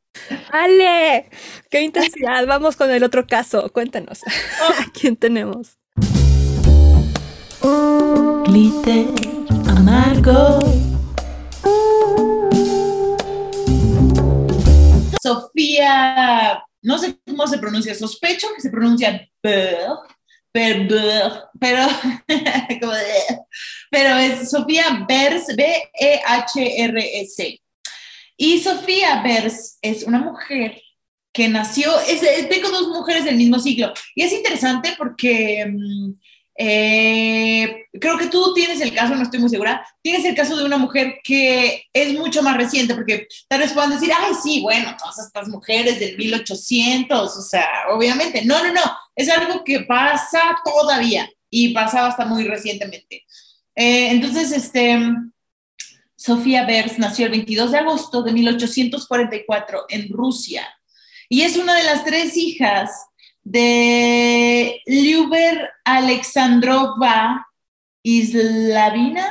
[0.52, 1.30] ¡Ale!
[1.70, 2.46] ¡Qué intensidad!
[2.46, 3.70] Vamos con el otro caso.
[3.72, 4.22] Cuéntanos.
[4.24, 4.72] Oh.
[4.78, 5.78] ¿A quién tenemos?
[8.44, 9.06] Glitter
[9.68, 10.58] amargo.
[15.22, 19.28] Sofía, no sé cómo se pronuncia, sospecho que se pronuncia
[20.52, 20.52] pero,
[21.60, 21.86] pero,
[23.90, 27.60] pero es Sofía Bers, B-E-H-R-S.
[28.36, 30.80] Y Sofía Bers es una mujer
[31.32, 36.10] que nació, es, tengo dos mujeres del mismo siglo, y es interesante porque mm,
[36.56, 40.64] eh, creo que tú tienes el caso, no estoy muy segura, tienes el caso de
[40.64, 44.94] una mujer que es mucho más reciente, porque tal vez puedan decir, ay, sí, bueno,
[44.98, 48.82] todas estas mujeres del 1800, o sea, obviamente, no, no, no,
[49.14, 53.24] es algo que pasa todavía y pasaba hasta muy recientemente.
[53.74, 54.98] Eh, entonces, este,
[56.16, 60.68] Sofía Bers nació el 22 de agosto de 1844 en Rusia
[61.30, 62.90] y es una de las tres hijas
[63.42, 67.46] de Liuber Alexandrova
[68.02, 69.26] Islavina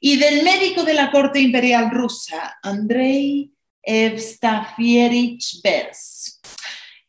[0.00, 6.40] y del médico de la corte imperial rusa, Andrei Evstafierich Bers.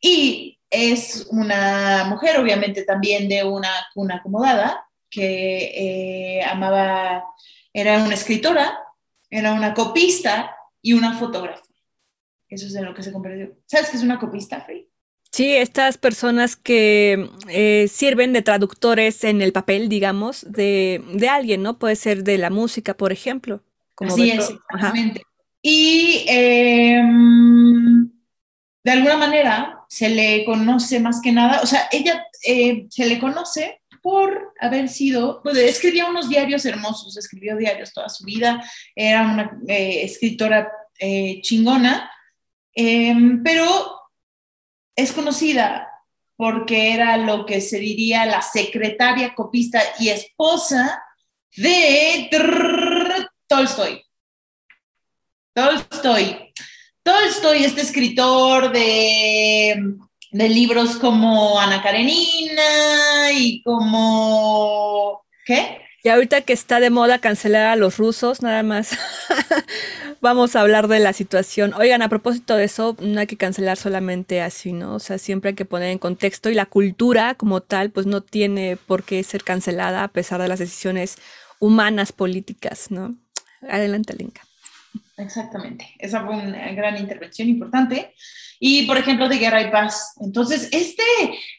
[0.01, 7.25] Y es una mujer, obviamente, también de una cuna acomodada, que eh, amaba,
[7.73, 8.79] era una escritora,
[9.29, 11.63] era una copista y una fotógrafa.
[12.47, 13.57] Eso es en lo que se comprendió.
[13.65, 14.89] ¿Sabes qué es una copista, Free?
[15.31, 21.61] Sí, estas personas que eh, sirven de traductores en el papel, digamos, de, de, alguien,
[21.61, 21.77] ¿no?
[21.77, 23.61] Puede ser de la música, por ejemplo.
[23.93, 25.21] Como Así es, exactamente.
[25.61, 27.01] Y eh,
[28.83, 33.19] de alguna manera se le conoce más que nada, o sea, ella eh, se le
[33.19, 38.63] conoce por haber sido, pues escribía unos diarios hermosos, escribió diarios toda su vida,
[38.95, 40.71] era una eh, escritora
[41.41, 42.11] chingona,
[42.75, 43.98] pero
[45.01, 45.87] es conocida
[46.35, 51.03] porque era lo que se diría la secretaria copista y esposa
[51.55, 52.29] de
[53.47, 54.01] Tolstoy.
[55.53, 56.53] Tolstoy.
[57.03, 59.95] Tolstoy, este escritor de,
[60.31, 65.25] de libros como Ana Karenina y como...
[65.45, 65.88] ¿Qué?
[66.03, 68.97] Y ahorita que está de moda cancelar a los rusos, nada más
[70.21, 71.73] vamos a hablar de la situación.
[71.73, 74.95] Oigan, a propósito de eso, no hay que cancelar solamente así, ¿no?
[74.95, 78.21] O sea, siempre hay que poner en contexto y la cultura como tal, pues no
[78.21, 81.17] tiene por qué ser cancelada a pesar de las decisiones
[81.59, 83.15] humanas políticas, ¿no?
[83.69, 84.41] Adelante, Linka.
[85.17, 88.13] Exactamente, esa fue una gran intervención importante.
[88.59, 90.13] Y, por ejemplo, de Guerra y Paz.
[90.19, 91.03] Entonces, este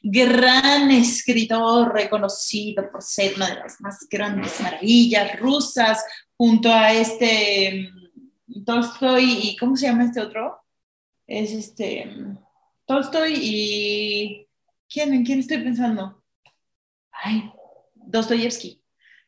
[0.03, 6.05] gran escritor reconocido por ser una de las más grandes maravillas rusas,
[6.37, 7.91] junto a este
[8.47, 10.59] mm, Tolstoy y, ¿cómo se llama este otro?
[11.27, 12.39] Es este, mm,
[12.87, 14.47] Tolstoy y,
[14.89, 15.15] ¿quién?
[15.15, 16.23] ¿En quién estoy pensando?
[17.13, 17.51] Ay,
[17.95, 18.83] Dostoyevsky.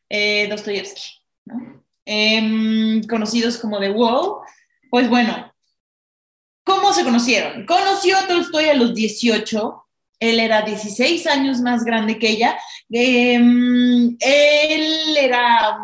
[0.09, 1.83] Eh, Dostoyevsky, ¿no?
[2.05, 4.41] Em, conocidos como The Wall,
[4.89, 5.52] pues bueno,
[6.63, 7.65] ¿cómo se conocieron?
[7.65, 9.85] Conoció a Tolstoy a los 18,
[10.19, 12.57] él era 16 años más grande que ella,
[12.89, 15.77] em, él era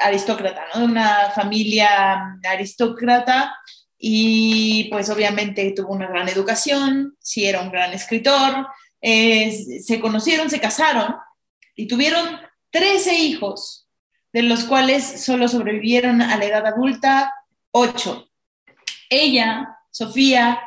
[0.00, 0.80] aristócrata, ¿no?
[0.80, 3.56] De una familia aristócrata
[3.98, 8.68] y pues obviamente tuvo una gran educación, sí era un gran escritor,
[9.00, 11.16] eh, se conocieron, se casaron
[11.74, 12.38] y tuvieron
[12.70, 13.88] 13 hijos
[14.32, 17.32] de los cuales solo sobrevivieron a la edad adulta
[17.72, 18.28] ocho.
[19.08, 20.60] Ella, Sofía,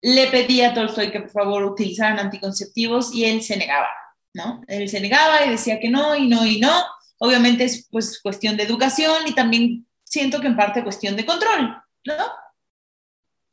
[0.00, 3.88] le pedía a Tolstoy que por favor utilizaran anticonceptivos y él se negaba,
[4.32, 4.62] ¿no?
[4.68, 6.72] Él se negaba y decía que no y no y no.
[7.18, 11.76] Obviamente es pues cuestión de educación y también siento que en parte cuestión de control,
[12.06, 12.14] ¿no?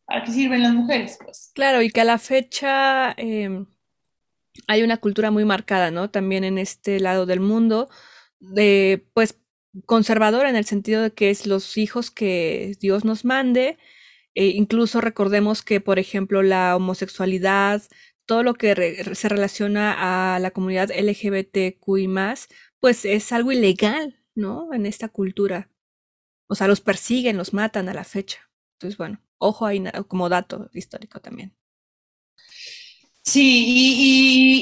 [0.06, 1.18] ¿Para qué sirven las mujeres?
[1.22, 1.52] Pues?
[1.54, 3.66] Claro, y que a la fecha em,
[4.68, 6.10] hay una cultura muy marcada, ¿no?
[6.10, 7.90] También en este lado del mundo
[8.40, 9.38] de, pues,
[9.86, 13.78] conservador en el sentido de que es los hijos que Dios nos mande.
[14.36, 17.84] E incluso recordemos que, por ejemplo, la homosexualidad,
[18.26, 22.08] todo lo que se relaciona a la comunidad LGBTQI
[22.80, 24.74] pues es algo ilegal, ¿no?
[24.74, 25.70] En esta cultura.
[26.48, 28.50] O sea, los persiguen, los matan a la fecha.
[28.76, 31.56] Entonces, bueno, ojo ahí como dato histórico también.
[33.24, 33.66] Sí,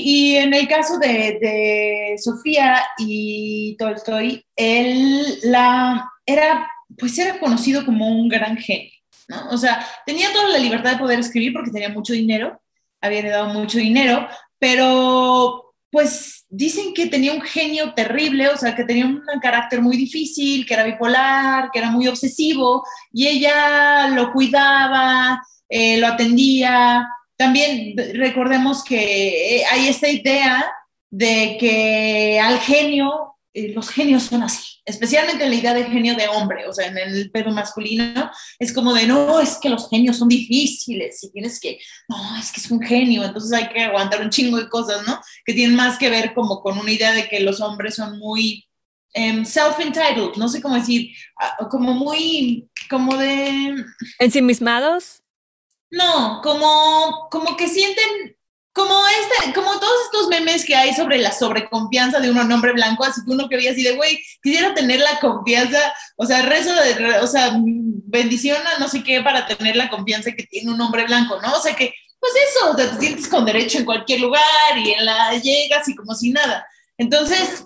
[0.04, 8.08] y, en el caso de, Sofía y Tolstoy, él la, era, pues era conocido como
[8.08, 8.92] un gran genio,
[9.30, 9.50] ¿no?
[9.52, 12.62] O sea, tenía toda la libertad de poder escribir porque tenía mucho dinero,
[13.00, 14.28] había heredado mucho dinero,
[14.58, 19.98] pero pues dicen que tenía un genio terrible, o sea, que tenía un carácter muy
[19.98, 27.08] difícil, que era bipolar, que era muy obsesivo, y ella lo cuidaba, eh, lo atendía,
[27.40, 30.70] también recordemos que eh, hay esta idea
[31.10, 36.16] de que al genio, eh, los genios son así, especialmente en la idea de genio
[36.16, 39.90] de hombre, o sea, en el pedo masculino, es como de, no, es que los
[39.90, 43.82] genios son difíciles y tienes que, no, es que es un genio, entonces hay que
[43.82, 45.20] aguantar un chingo de cosas, ¿no?
[45.46, 48.68] Que tienen más que ver como con una idea de que los hombres son muy
[49.14, 51.12] em, self-entitled, no sé cómo decir,
[51.70, 53.76] como muy, como de...
[54.18, 55.22] Ensimismados.
[55.92, 58.38] No, como, como que sienten,
[58.80, 63.04] como este, como todos estos memes que hay sobre la sobreconfianza de un hombre blanco,
[63.04, 66.74] así que uno que veía así de, güey, quisiera tener la confianza, o sea, rezo
[66.74, 70.80] de, o sea, bendición a no sé qué para tener la confianza que tiene un
[70.80, 71.52] hombre blanco, ¿no?
[71.54, 75.34] O sea que, pues eso, te sientes con derecho en cualquier lugar y en la
[75.38, 76.66] llegas y como si nada.
[76.98, 77.66] Entonces,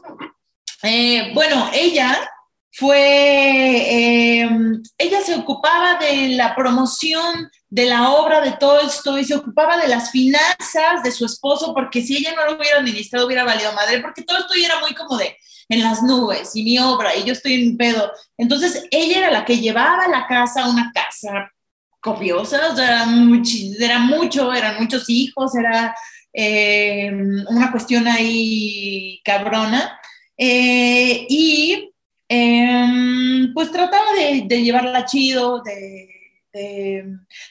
[0.81, 2.27] eh, bueno, ella
[2.71, 9.77] fue, em, ella se ocupaba de la promoción de la obra de Tolstoy, se ocupaba
[9.77, 13.73] de las finanzas de su esposo, porque si ella no lo hubiera administrado hubiera valido
[13.73, 15.35] madre, porque Tolstoy era muy como de
[15.69, 18.11] en las nubes y mi obra y yo estoy en pedo.
[18.37, 21.51] Entonces ella era la que llevaba la casa, una casa
[21.99, 25.95] copiosa, o sea, era, mucho, eran muchos hijos, era
[26.31, 29.99] em, una cuestión ahí cabrona.
[30.37, 31.93] Eh, y
[32.35, 36.12] Em, pues trataba de, llevarla chido, de,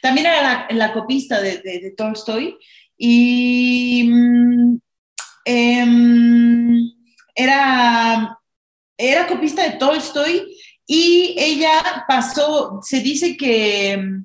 [0.00, 2.56] también era la, copista de, Tolstoy
[2.96, 4.78] y mm,
[5.44, 6.92] em,
[7.34, 8.38] era,
[8.96, 14.20] era copista de Tolstoy y ella pasó, se dice que,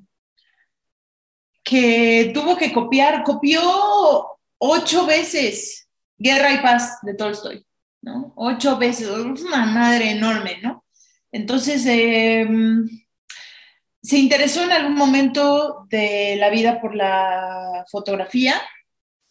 [1.64, 3.60] que tuvo que copiar, copió
[4.58, 7.64] ocho veces Guerra y Paz de Tolstoy.
[8.02, 8.32] ¿no?
[8.36, 10.84] Ocho veces, es una madre enorme, ¿no?
[11.32, 12.88] Entonces, em,
[14.08, 18.54] se interesó en algún momento de la vida por la fotografía,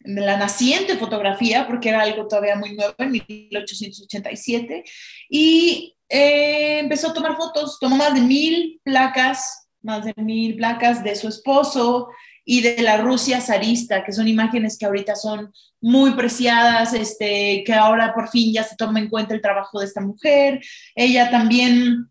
[0.02, 4.84] la naciente fotografía, porque era algo todavía muy nuevo en 1887,
[5.30, 11.04] y eh, empezó a tomar fotos, tomó más de mil placas más de mil placas
[11.04, 12.10] de su esposo
[12.46, 15.52] y de la Rusia zarista, que son imágenes que ahorita son
[15.82, 19.86] muy preciadas, este, que ahora por fin ya se toma en cuenta el trabajo de
[19.86, 20.62] esta mujer.
[20.96, 22.10] Ella también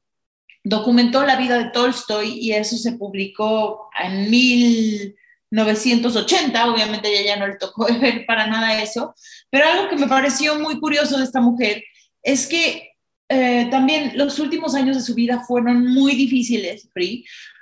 [0.68, 7.46] documentó la vida de Tolstoy y eso se publicó en 1980, obviamente ella ya no
[7.46, 9.14] le tocó ver para nada eso,
[9.48, 11.84] pero algo que me pareció muy curioso de esta mujer
[12.20, 12.90] es que
[13.28, 16.88] eh, también los últimos años de su vida fueron muy difíciles,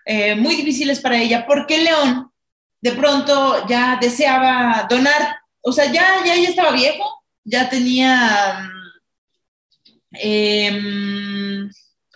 [0.07, 2.31] eh, muy difíciles para ella, porque León
[2.81, 7.05] de pronto ya deseaba donar, o sea, ya, ya ella estaba viejo,
[7.45, 8.71] ya tenía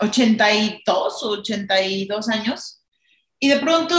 [0.00, 2.82] 82 o 82 años,
[3.40, 3.94] y de pronto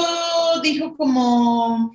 [0.62, 1.91] dijo como,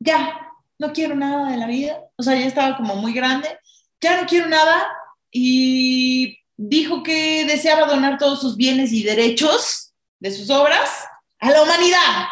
[0.00, 0.40] ya,
[0.78, 3.58] no quiero nada de la vida, o sea, ya estaba como muy grande,
[4.00, 4.88] ya no quiero nada,
[5.30, 11.04] y dijo que deseaba donar todos sus bienes y derechos de sus obras
[11.38, 12.26] a la humanidad.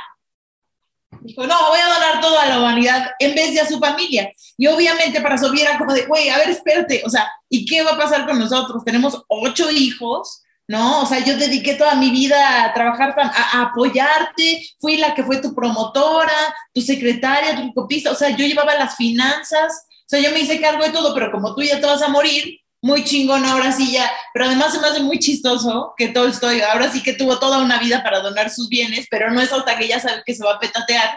[1.21, 4.33] Dijo, no, voy a donar todo a la humanidad en vez de a su familia.
[4.57, 7.83] Y obviamente para su era como de, güey, a ver, espérate, o sea, ¿y qué
[7.83, 8.85] va a pasar con nosotros?
[8.85, 11.03] Tenemos ocho hijos, ¿no?
[11.03, 15.41] O sea, yo dediqué toda mi vida a trabajar, a, apoyarte, fui la que fue
[15.41, 16.33] tu promotora,
[16.73, 20.61] tu secretaria, tu copista, o sea, yo llevaba las finanzas, o sea, yo me hice
[20.61, 23.93] cargo de todo, pero como tú ya te vas a morir, muy chingón ahora sí
[23.93, 27.63] ya, pero además se me hace muy chistoso que Tolstoy ahora sí que tuvo toda
[27.63, 30.45] una vida para donar sus bienes, pero no es hasta que ya sabe que se
[30.45, 31.17] va a petatear,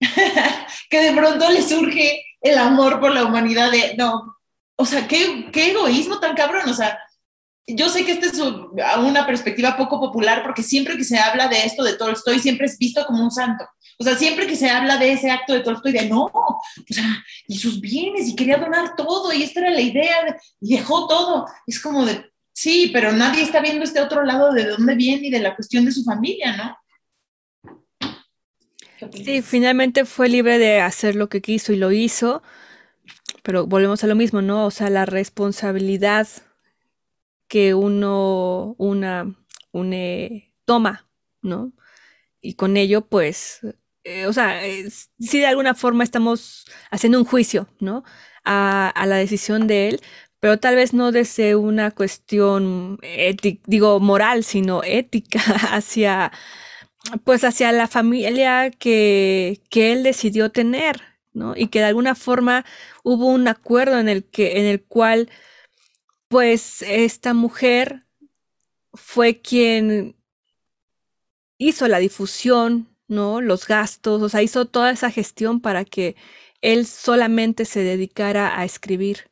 [0.90, 4.36] que de pronto le surge el amor por la humanidad no,
[4.76, 6.98] o sea, qué, qué egoísmo tan cabrón, o sea,
[7.66, 8.38] yo sé que esta es
[8.98, 12.78] una perspectiva poco popular porque siempre que se habla de esto de Tolstoy siempre es
[12.78, 13.64] visto como un santo.
[13.98, 17.24] O sea, siempre que se habla de ese acto de Tolstoy, de no, o sea,
[17.46, 21.46] y sus bienes, y quería donar todo, y esta era la idea, y dejó todo.
[21.66, 25.30] Es como de, sí, pero nadie está viendo este otro lado de dónde viene y
[25.30, 26.76] de la cuestión de su familia, ¿no?
[29.12, 32.42] Sí, finalmente fue libre de hacer lo que quiso y lo hizo,
[33.42, 34.66] pero volvemos a lo mismo, ¿no?
[34.66, 36.26] O sea, la responsabilidad
[37.54, 39.32] que uno, una,
[39.70, 41.08] une, toma,
[41.40, 41.72] ¿no?
[42.40, 43.60] Y con ello, pues,
[44.02, 44.60] eh, o sea,
[45.20, 48.02] si de alguna forma estamos haciendo un juicio, ¿no?
[48.44, 50.00] A, la decisión de él,
[50.40, 55.38] pero tal vez no desde una cuestión ética, digo moral, sino ética
[55.70, 56.32] hacia,
[57.22, 61.02] pues hacia la familia que, que él decidió tener,
[61.32, 61.54] ¿no?
[61.56, 62.64] Y que de alguna forma
[63.04, 65.30] hubo un acuerdo en el que, en el cual,
[66.34, 68.04] pues, esta mujer
[68.92, 70.16] fue quien
[71.58, 73.40] hizo la difusión ¿no?
[73.40, 76.16] Los gastos, o sea, hizo toda esa gestión para que
[76.60, 79.30] él solamente se dedicara a escribir.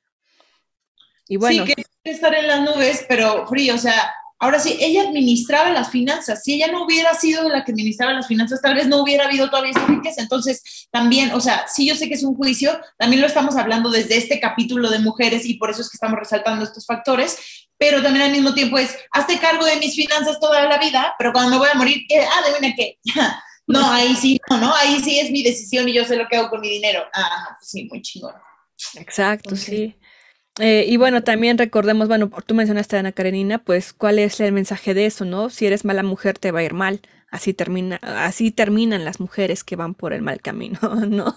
[1.28, 1.66] Y bueno.
[1.66, 5.88] Sí, que estar en las nubes, pero frío, o sea, ahora sí, ella administraba las
[5.88, 6.42] finanzas.
[6.42, 9.48] Si ella no hubiera sido la que administraba las finanzas, tal vez no hubiera habido
[9.48, 10.20] todavía esa riqueza.
[10.20, 13.88] Entonces, también, o sea, sí, yo sé que es un juicio, también lo estamos hablando
[13.88, 17.38] desde este capítulo de mujeres y por eso es que estamos resaltando estos factores,
[17.78, 21.32] pero también al mismo tiempo es, hazte cargo de mis finanzas toda la vida, pero
[21.32, 22.18] cuando me voy a morir, ¿qué?
[22.20, 22.98] ah, adivina qué,
[23.68, 24.74] No, ahí sí, no, ¿no?
[24.74, 27.04] Ahí sí es mi decisión y yo sé lo que hago con mi dinero.
[27.14, 28.34] Ah, pues sí, muy chingón.
[28.96, 29.96] Exacto, sí.
[30.64, 34.52] Eh, y bueno, también recordemos, bueno, tú mencionaste a Ana Karenina, pues cuál es el
[34.52, 35.50] mensaje de eso, ¿no?
[35.50, 37.00] Si eres mala mujer te va a ir mal.
[37.32, 41.34] Así termina, así terminan las mujeres que van por el mal camino, ¿no?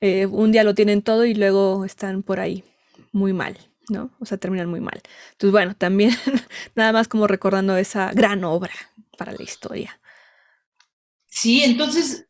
[0.00, 2.64] Eh, un día lo tienen todo y luego están por ahí
[3.12, 3.56] muy mal,
[3.90, 4.10] ¿no?
[4.18, 5.00] O sea, terminan muy mal.
[5.32, 6.10] Entonces, bueno, también
[6.74, 8.72] nada más como recordando esa gran obra
[9.16, 10.00] para la historia.
[11.26, 12.26] Sí, entonces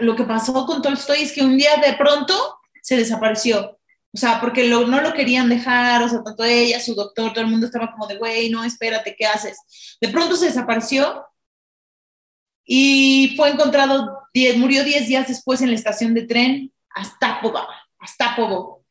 [0.00, 2.34] lo que pasó con Tolstoy es que un día de pronto
[2.82, 3.78] se desapareció.
[4.14, 7.50] O sea, porque no lo querían dejar, o sea, tanto ella, su doctor, todo el
[7.50, 9.58] mundo estaba como de, güey, no, espérate, ¿qué haces?
[10.00, 11.24] De pronto se desapareció
[12.64, 14.20] y fue encontrado,
[14.56, 17.40] murió 10 días después en la estación de tren hasta
[17.98, 18.84] Astapovo,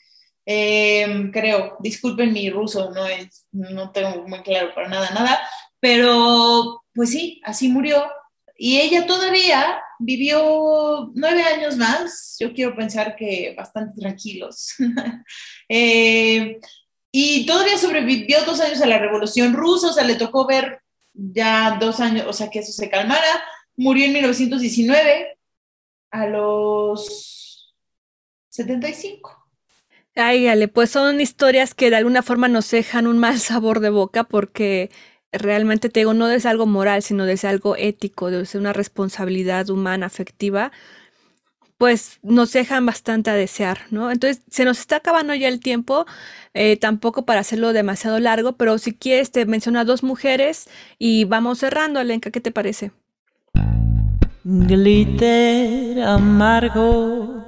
[0.45, 5.39] eh, creo, disculpen mi ruso, no, es, no tengo muy claro para nada, nada,
[5.80, 8.09] pero pues sí, así murió
[8.57, 14.74] y ella todavía vivió nueve años más, yo quiero pensar que bastante tranquilos.
[15.74, 16.60] Eh,
[17.14, 20.82] y todavía sobrevivió dos años a la Revolución Rusa, o sea, le tocó ver
[21.14, 23.41] ya dos años, o sea, que eso se calmara.
[23.78, 25.38] Murió en 1919
[26.12, 27.74] a los
[28.49, 29.41] 75.
[30.16, 33.89] Ay, Ale, pues son historias que de alguna forma nos dejan un mal sabor de
[33.89, 34.91] boca porque
[35.32, 40.05] realmente te digo, no desde algo moral, sino desde algo ético, desde una responsabilidad humana,
[40.05, 40.71] afectiva,
[41.77, 44.11] pues nos dejan bastante a desear, ¿no?
[44.11, 46.05] Entonces, se nos está acabando ya el tiempo,
[46.53, 50.69] eh, tampoco para hacerlo demasiado largo, pero si quieres te menciono a dos mujeres
[50.99, 52.91] y vamos cerrando, Alenka, ¿qué te parece?
[54.43, 57.45] glitter amargo.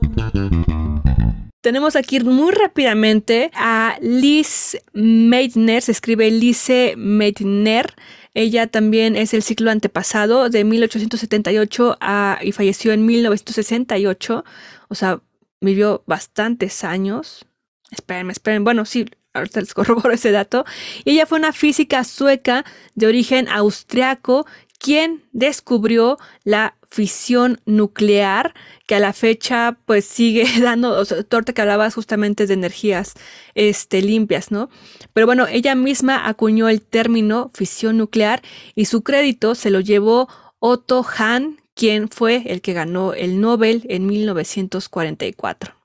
[1.64, 7.96] Tenemos aquí muy rápidamente a Liz Meitner, se escribe Lise Meitner.
[8.34, 14.44] Ella también es el ciclo antepasado de 1878 a, y falleció en 1968.
[14.90, 15.22] O sea,
[15.62, 17.46] vivió bastantes años.
[17.92, 18.66] Esperen, esperen.
[18.66, 20.66] Bueno, sí, ahorita les corroboro ese dato.
[21.06, 24.46] Y ella fue una física sueca de origen austriaco
[24.84, 28.54] quien descubrió la fisión nuclear,
[28.86, 33.14] que a la fecha pues sigue dando, o sea, torta que hablabas justamente de energías
[33.56, 34.70] este, limpias, ¿no?
[35.14, 38.42] Pero bueno, ella misma acuñó el término fisión nuclear
[38.76, 40.28] y su crédito se lo llevó
[40.60, 45.76] Otto Hahn, quien fue el que ganó el Nobel en 1944.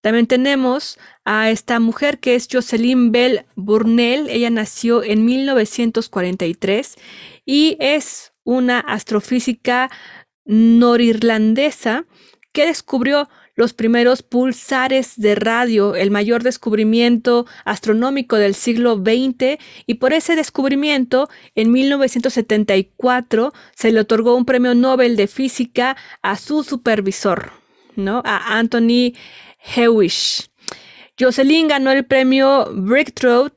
[0.00, 4.30] También tenemos a esta mujer que es Jocelyn Bell Burnell.
[4.30, 6.94] Ella nació en 1943
[7.46, 9.90] y es una astrofísica
[10.44, 12.04] norirlandesa
[12.52, 19.94] que descubrió los primeros pulsares de radio, el mayor descubrimiento astronómico del siglo XX, y
[19.94, 26.64] por ese descubrimiento, en 1974, se le otorgó un premio Nobel de Física a su
[26.64, 27.52] supervisor,
[27.96, 28.22] ¿no?
[28.26, 29.14] A Anthony
[29.74, 30.50] Hewish.
[31.18, 33.52] Jocelyn ganó el premio Breakthrough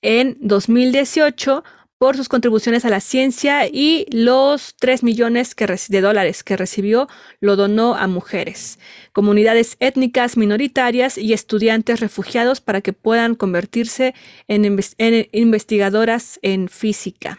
[0.00, 1.64] en 2018
[2.04, 5.56] por sus contribuciones a la ciencia y los 3 millones
[5.88, 7.08] de dólares que recibió
[7.40, 8.78] lo donó a mujeres,
[9.12, 14.14] comunidades étnicas minoritarias y estudiantes refugiados para que puedan convertirse
[14.48, 14.66] en,
[14.98, 17.38] en investigadoras en física.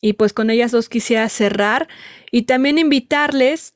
[0.00, 1.88] Y pues con ellas dos quisiera cerrar
[2.30, 3.74] y también invitarles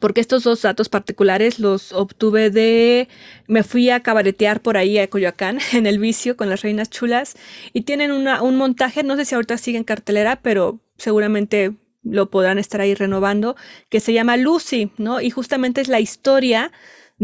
[0.00, 3.08] porque estos dos datos particulares los obtuve de,
[3.46, 7.36] me fui a cabaretear por ahí a Coyoacán, en el vicio con las reinas chulas,
[7.72, 12.30] y tienen una, un montaje, no sé si ahorita sigue en cartelera, pero seguramente lo
[12.30, 13.56] podrán estar ahí renovando,
[13.88, 15.20] que se llama Lucy, ¿no?
[15.20, 16.70] Y justamente es la historia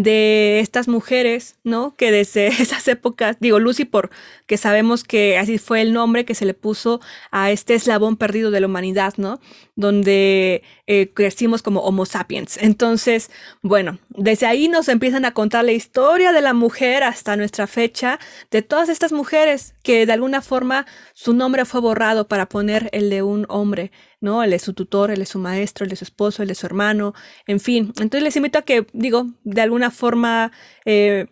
[0.02, 1.94] de estas mujeres, ¿no?
[1.96, 4.10] Que desde esas épocas, digo Lucy por
[4.46, 8.50] que sabemos que así fue el nombre que se le puso a este eslabón perdido
[8.50, 9.40] de la humanidad, ¿no?
[9.76, 12.56] Donde eh, crecimos como Homo sapiens.
[12.56, 13.30] Entonces,
[13.62, 18.18] bueno, desde ahí nos empiezan a contar la historia de la mujer hasta nuestra fecha,
[18.50, 23.10] de todas estas mujeres que de alguna forma su nombre fue borrado para poner el
[23.10, 23.92] de un hombre.
[24.20, 24.42] ¿No?
[24.42, 26.66] Él es su tutor, él es su maestro, él es su esposo, él es su
[26.66, 27.14] hermano,
[27.46, 27.92] en fin.
[28.00, 30.52] Entonces les invito a que, digo, de alguna forma
[30.84, 31.26] eh,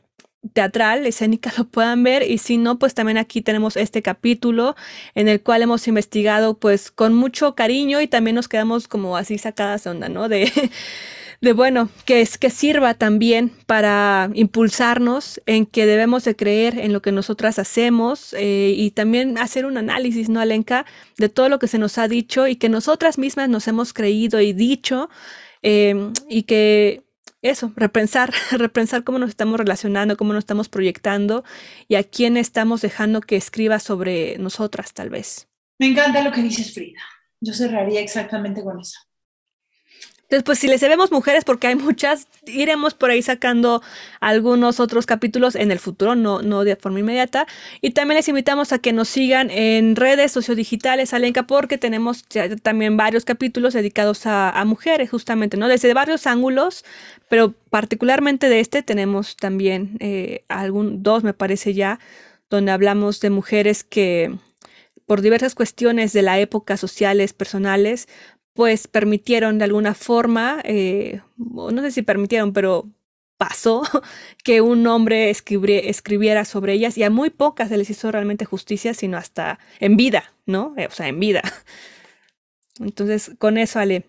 [0.53, 4.77] teatral, escénica, lo puedan ver y si no, pues también aquí tenemos este capítulo
[5.15, 9.39] en el cual hemos investigado pues con mucho cariño y también nos quedamos como así
[9.39, 10.29] sacadas de onda, ¿no?
[10.29, 10.51] De
[11.41, 16.93] de bueno, que es que sirva también para impulsarnos en que debemos de creer en
[16.93, 20.85] lo que nosotras hacemos eh, y también hacer un análisis, ¿no, Alenka?
[21.17, 24.41] De todo lo que se nos ha dicho y que nosotras mismas nos hemos creído
[24.41, 25.11] y dicho
[25.63, 27.05] em, y que
[27.41, 31.45] eso, repensar, repensar cómo nos estamos relacionando, cómo nos estamos proyectando
[31.87, 35.49] y a quién estamos dejando que escriba sobre nosotras, tal vez.
[35.79, 37.01] Me encanta lo que dices, Frida.
[37.41, 38.99] Yo cerraría exactamente con eso.
[40.29, 43.81] Entonces, pues si les vemos mujeres, porque hay muchas, iremos por ahí sacando
[44.21, 47.47] algunos otros capítulos en el futuro, no, no de forma inmediata.
[47.81, 52.27] Y también les invitamos a que nos sigan en redes sociodigitales, Alenka, porque tenemos
[52.63, 55.67] también varios capítulos dedicados a, mujeres, justamente, ¿no?
[55.67, 56.85] Desde varios ángulos,
[57.31, 62.01] pero particularmente de este tenemos también eh, algún, dos, me parece ya,
[62.51, 64.37] donde hablamos de mujeres que
[65.07, 68.09] por diversas cuestiones de la época sociales, personales,
[68.59, 72.91] pues permitieron de alguna forma, eh, no sé si permitieron, pero
[73.37, 73.85] pasó
[74.43, 78.95] que un hombre escribiera sobre ellas y a muy pocas se les hizo realmente justicia,
[78.95, 80.75] sino hasta en vida, ¿no?
[80.77, 81.41] Eh, o sea, en vida.
[82.81, 84.07] Entonces, con eso, Ale.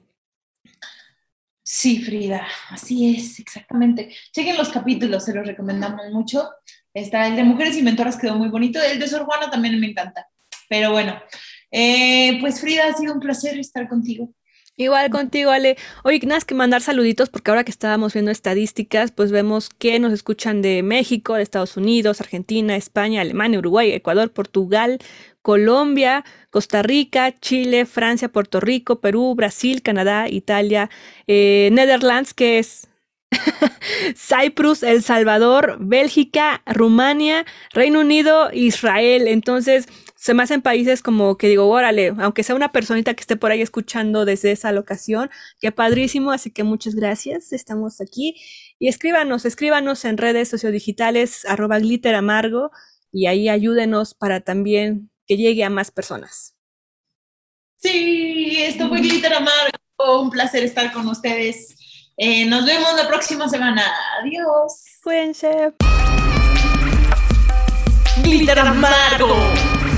[1.62, 4.16] Sí, Frida, así es, exactamente.
[4.32, 6.50] Chequen los capítulos, se los recomendamos mucho.
[6.92, 8.82] Está el de Mujeres Inventoras, quedó muy bonito.
[8.82, 10.28] El de Sor Juana también me encanta.
[10.68, 11.22] Pero bueno,
[11.70, 14.34] eh, pues Frida, ha sido un placer estar contigo.
[14.80, 15.76] Igual contigo, Ale.
[16.06, 20.14] Oye, nada que mandar saluditos porque ahora que estábamos viendo estadísticas, pues vemos que nos
[20.14, 25.00] escuchan de México, de Estados Unidos, Argentina, España, Alemania, Uruguay, Ecuador, Portugal,
[25.42, 30.90] Colombia, Costa Rica, Chile, Francia, Puerto Rico, Perú, Brasil, Canadá, Italia,
[31.28, 32.88] eh, Netherlands, que es
[34.16, 39.28] Cyprus, El Salvador, Bélgica, Rumania, Reino Unido, Israel.
[39.28, 39.88] Entonces,
[40.20, 43.52] se me hacen países como que digo, órale, aunque sea una personita que esté por
[43.52, 45.30] ahí escuchando desde esa locación,
[45.62, 48.36] qué padrísimo, así que muchas gracias, estamos aquí.
[48.80, 52.70] Y escríbanos, escríbanos en redes sociodigitales, arroba glitter amargo,
[53.14, 56.54] y ahí ayúdenos para también que llegue a más personas.
[57.78, 60.22] Sí, esto fue glitter amargo.
[60.22, 61.78] un placer estar con ustedes.
[62.18, 63.84] Eh, nos vemos la próxima semana.
[64.20, 64.84] Adiós.
[65.02, 65.74] Cuídense.
[68.22, 69.89] Glitter amargo.